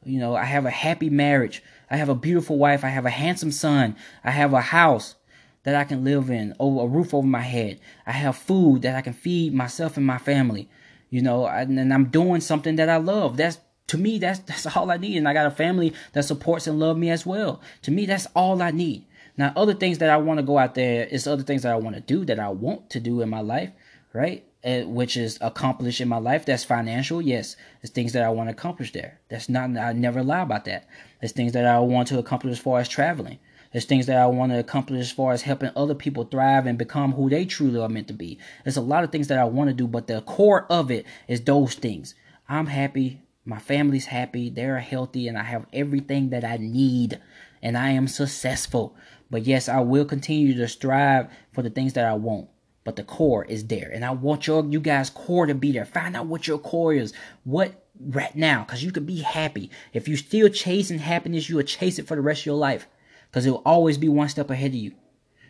[0.05, 1.61] You know, I have a happy marriage.
[1.89, 2.83] I have a beautiful wife.
[2.83, 3.95] I have a handsome son.
[4.23, 5.15] I have a house
[5.63, 7.79] that I can live in, a roof over my head.
[8.05, 10.69] I have food that I can feed myself and my family.
[11.09, 13.37] You know, and I'm doing something that I love.
[13.37, 15.17] That's to me, that's that's all I need.
[15.17, 17.61] And I got a family that supports and love me as well.
[17.81, 19.06] To me, that's all I need.
[19.37, 21.77] Now, other things that I want to go out there is other things that I
[21.77, 23.69] want to do that I want to do in my life,
[24.13, 24.43] right?
[24.65, 26.45] Uh, which is accomplish in my life.
[26.45, 27.21] That's financial.
[27.21, 29.19] Yes, there's things that I want to accomplish there.
[29.29, 29.77] That's not.
[29.77, 30.87] I never lie about that.
[31.21, 33.37] There's things that I want to accomplish as far as traveling.
[33.71, 36.77] There's things that I want to accomplish as far as helping other people thrive and
[36.77, 38.39] become who they truly are meant to be.
[38.63, 41.05] There's a lot of things that I want to do, but the core of it
[41.27, 42.15] is those things.
[42.49, 43.21] I'm happy.
[43.45, 44.49] My family's happy.
[44.49, 47.19] They're healthy, and I have everything that I need,
[47.61, 48.95] and I am successful.
[49.29, 52.49] But yes, I will continue to strive for the things that I want.
[52.83, 53.91] But the core is there.
[53.93, 55.85] And I want your you guys' core to be there.
[55.85, 57.13] Find out what your core is.
[57.43, 58.63] What right now.
[58.63, 59.69] Because you can be happy.
[59.91, 62.87] If you're still chasing happiness, you will chase it for the rest of your life.
[63.29, 64.93] Because it will always be one step ahead of you.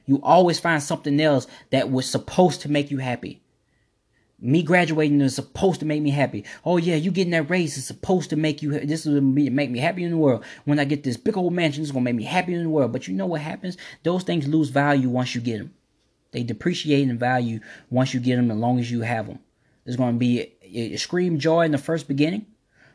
[0.05, 3.41] You always find something else that was supposed to make you happy.
[4.39, 6.45] Me graduating is supposed to make me happy.
[6.63, 8.79] Oh yeah, you getting that raise is supposed to make you.
[8.79, 10.43] This is gonna make me happy in the world.
[10.65, 12.91] When I get this big old mansion, it's gonna make me happy in the world.
[12.91, 13.77] But you know what happens?
[14.03, 15.73] Those things lose value once you get them.
[16.31, 18.51] They depreciate in value once you get them.
[18.51, 19.39] As long as you have them,
[19.83, 22.45] there's gonna be a, a scream joy in the first beginning,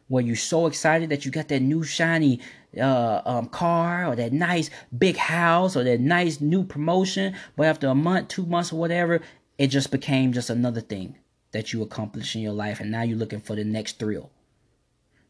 [0.06, 2.38] where you're so excited that you got that new shiny
[2.80, 7.34] uh, um, car or that nice big house or that nice new promotion.
[7.56, 9.22] But after a month, two months, or whatever,
[9.58, 11.16] it just became just another thing
[11.52, 14.30] that you accomplished in your life, and now you're looking for the next thrill.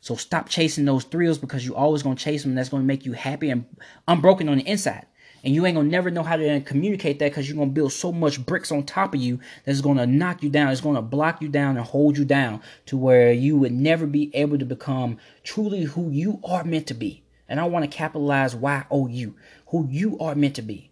[0.01, 2.57] So stop chasing those thrills because you're always gonna chase them.
[2.57, 3.67] That's gonna make you happy and
[4.09, 5.07] unbroken on the inside.
[5.45, 8.13] And you ain't gonna never know how to communicate that because you're gonna build so
[8.13, 10.71] much bricks on top of you that's gonna knock you down.
[10.71, 14.35] It's gonna block you down and hold you down to where you would never be
[14.35, 17.23] able to become truly who you are meant to be.
[17.49, 19.35] And I want to capitalize Y O U,
[19.69, 20.91] who you are meant to be,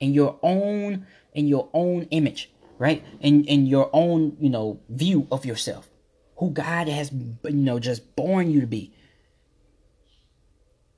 [0.00, 3.04] in your own in your own image right?
[3.20, 5.88] In in your own, you know, view of yourself.
[6.38, 8.94] Who God has you know just born you to be.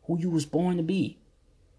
[0.06, 1.18] Who you was born to be.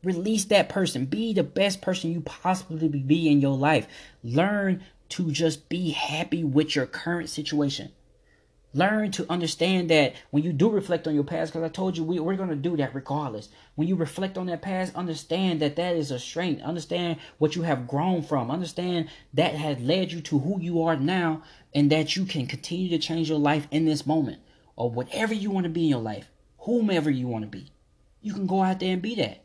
[0.03, 1.05] Release that person.
[1.05, 3.87] Be the best person you possibly be in your life.
[4.23, 7.91] Learn to just be happy with your current situation.
[8.74, 12.03] Learn to understand that when you do reflect on your past, because I told you
[12.03, 13.49] we, we're going to do that regardless.
[13.74, 16.61] When you reflect on that past, understand that that is a strength.
[16.61, 18.51] Understand what you have grown from.
[18.51, 21.41] Understand that has led you to who you are now,
[21.74, 24.39] and that you can continue to change your life in this moment
[24.76, 27.72] or whatever you want to be in your life, whomever you want to be.
[28.22, 29.43] You can go out there and be that.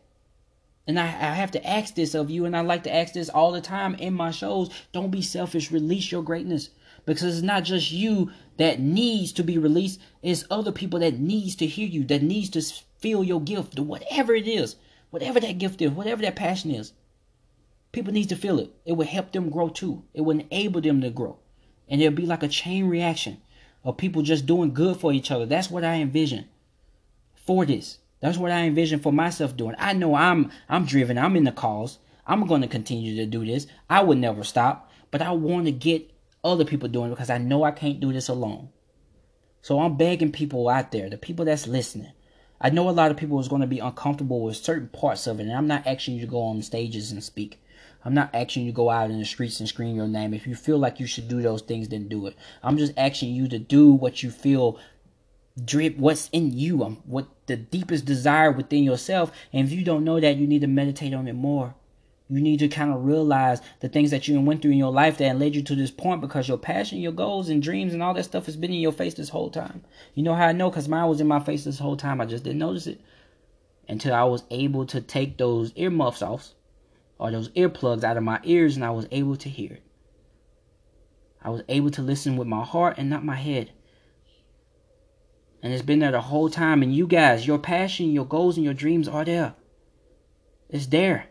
[0.87, 3.31] And I, I have to ask this of you, and I like to ask this
[3.31, 4.69] all the time in my shows.
[4.93, 5.71] Don't be selfish.
[5.71, 6.69] Release your greatness
[7.07, 11.55] because it's not just you that needs to be released it's other people that needs
[11.57, 12.63] to hear you that needs to
[12.99, 14.77] feel your gift whatever it is
[15.11, 16.93] whatever that gift is whatever that passion is
[17.95, 18.71] people need to feel it.
[18.85, 20.03] It will help them grow too.
[20.13, 21.39] It will enable them to grow.
[21.89, 23.41] And it'll be like a chain reaction
[23.85, 25.47] of people just doing good for each other.
[25.47, 26.47] That's what i envision
[27.35, 27.99] for this.
[28.21, 29.77] That's what i envision for myself doing.
[29.79, 31.17] I know i'm i'm driven.
[31.17, 31.99] I'm in the cause.
[32.27, 33.67] I'm going to continue to do this.
[33.89, 34.91] I would never stop.
[35.11, 36.11] But i want to get
[36.45, 38.69] other people doing because I know I can't do this alone.
[39.63, 42.13] So I'm begging people out there, the people that's listening.
[42.61, 45.41] I know a lot of people is going to be uncomfortable with certain parts of
[45.41, 47.61] it, and I'm not asking you to go on stages and speak.
[48.05, 50.35] I'm not asking you to go out in the streets and scream your name.
[50.35, 52.37] If you feel like you should do those things, then do it.
[52.63, 54.79] I'm just asking you to do what you feel
[55.63, 60.05] drip what's in you um, what the deepest desire within yourself and if you don't
[60.05, 61.75] know that you need to meditate on it more
[62.29, 65.19] you need to kind of realize the things that you went through in your life
[65.19, 68.15] that led you to this point because your passion, your goals, and dreams and all
[68.15, 69.85] that stuff has been in your face this whole time.
[70.15, 70.71] You know how I know?
[70.71, 72.21] Because mine was in my face this whole time.
[72.21, 73.01] I just didn't notice it
[73.89, 76.55] until I was able to take those earmuffs off
[77.19, 79.83] or those earplugs out of my ears and I was able to hear it.
[81.43, 83.71] I was able to listen with my heart and not my head.
[85.63, 86.83] And it's been there the whole time.
[86.83, 89.55] And you guys, your passion, your goals, and your dreams are there.
[90.71, 91.29] It's there.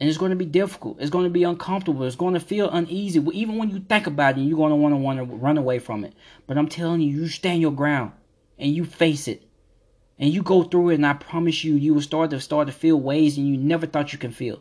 [0.00, 0.96] And it's going to be difficult.
[0.98, 2.04] It's going to be uncomfortable.
[2.04, 3.22] It's going to feel uneasy.
[3.34, 5.78] Even when you think about it, you're going to want to want to run away
[5.78, 6.14] from it.
[6.46, 8.12] But I'm telling you, you stand your ground
[8.58, 9.46] and you face it.
[10.18, 12.72] And you go through it, and I promise you, you will start to start to
[12.72, 14.60] feel ways and you never thought you can feel.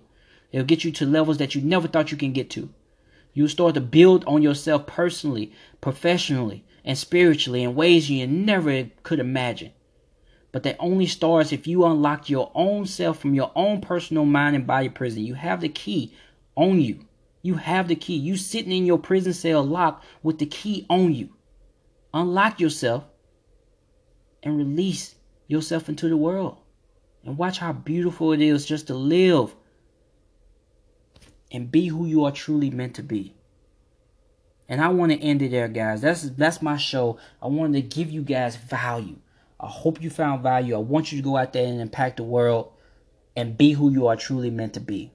[0.51, 2.69] It'll get you to levels that you never thought you can get to.
[3.33, 9.19] You'll start to build on yourself personally, professionally, and spiritually in ways you never could
[9.19, 9.71] imagine.
[10.51, 14.55] But that only starts if you unlock your own self from your own personal mind
[14.55, 15.23] and body prison.
[15.23, 16.13] You have the key
[16.55, 17.05] on you.
[17.41, 18.15] You have the key.
[18.15, 21.29] You sitting in your prison cell locked with the key on you.
[22.13, 23.05] Unlock yourself
[24.41, 25.15] and release
[25.47, 26.57] yourself into the world.
[27.23, 29.55] And watch how beautiful it is just to live
[31.51, 33.35] and be who you are truly meant to be.
[34.67, 36.01] And I want to end it there, guys.
[36.01, 37.17] That's that's my show.
[37.41, 39.17] I wanted to give you guys value.
[39.59, 40.75] I hope you found value.
[40.75, 42.71] I want you to go out there and impact the world
[43.35, 45.11] and be who you are truly meant to be.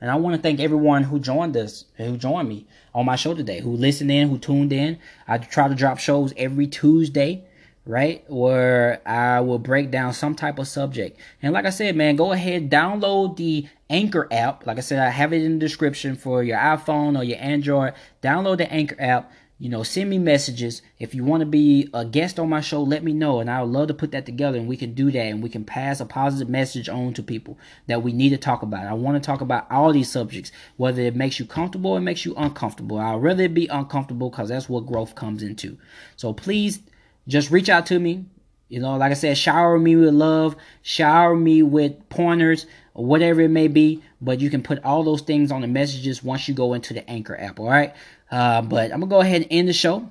[0.00, 3.34] And I want to thank everyone who joined us, who joined me on my show
[3.34, 4.98] today, who listened in, who tuned in.
[5.26, 7.46] I try to drop shows every Tuesday,
[7.86, 8.22] right?
[8.28, 11.18] Where I will break down some type of subject.
[11.40, 14.66] And like I said, man, go ahead, download the Anchor app.
[14.66, 17.94] Like I said, I have it in the description for your iPhone or your Android.
[18.22, 20.82] Download the Anchor app you know, send me messages.
[20.98, 23.40] If you want to be a guest on my show, let me know.
[23.40, 25.48] And I would love to put that together and we can do that and we
[25.48, 28.86] can pass a positive message on to people that we need to talk about.
[28.86, 32.02] I want to talk about all these subjects, whether it makes you comfortable or it
[32.02, 32.98] makes you uncomfortable.
[32.98, 35.78] I'd rather it be uncomfortable because that's what growth comes into.
[36.16, 36.80] So please
[37.26, 38.26] just reach out to me.
[38.68, 43.40] You know, like I said, shower me with love, shower me with pointers, or whatever
[43.42, 44.02] it may be.
[44.20, 47.08] But you can put all those things on the messages once you go into the
[47.08, 47.60] Anchor app.
[47.60, 47.94] All right.
[48.30, 50.08] Uh, but I'm gonna go ahead and end the show.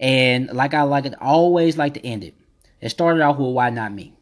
[0.00, 2.34] And like I like it, always like to end it.
[2.80, 4.14] It started off with why not me.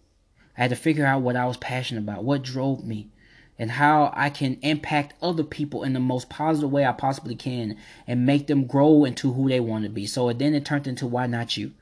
[0.56, 3.08] I had to figure out what I was passionate about, what drove me,
[3.58, 7.76] and how I can impact other people in the most positive way I possibly can
[8.06, 10.06] and make them grow into who they want to be.
[10.06, 11.72] So then it turned into why not you.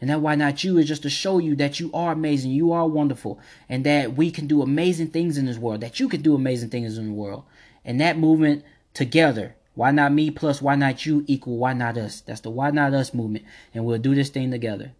[0.00, 2.72] And that why not you is just to show you that you are amazing, you
[2.72, 6.20] are wonderful, and that we can do amazing things in this world, that you can
[6.20, 7.44] do amazing things in the world.
[7.84, 12.22] And that movement together, why not me plus why not you equal why not us?
[12.22, 13.44] That's the why not us movement.
[13.74, 14.92] And we'll do this thing together.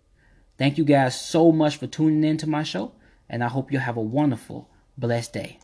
[0.59, 2.93] Thank you guys so much for tuning in to my show,
[3.29, 5.59] and I hope you have a wonderful, blessed day.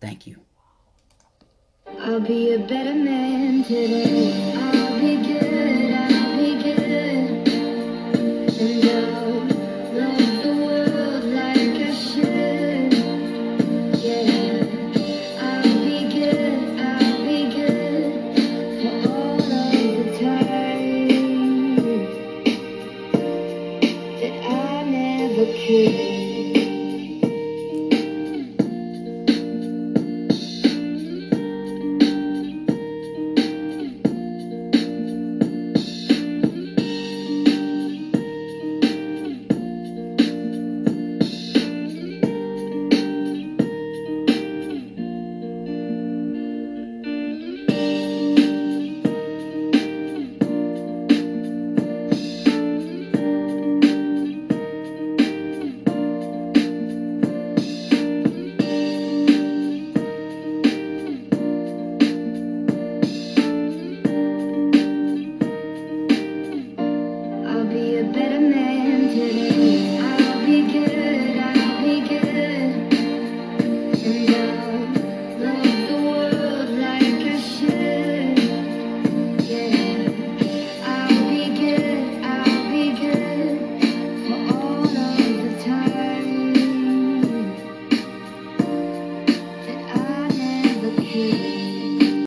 [0.00, 0.40] Thank you.
[1.98, 4.83] I'll be a better man today.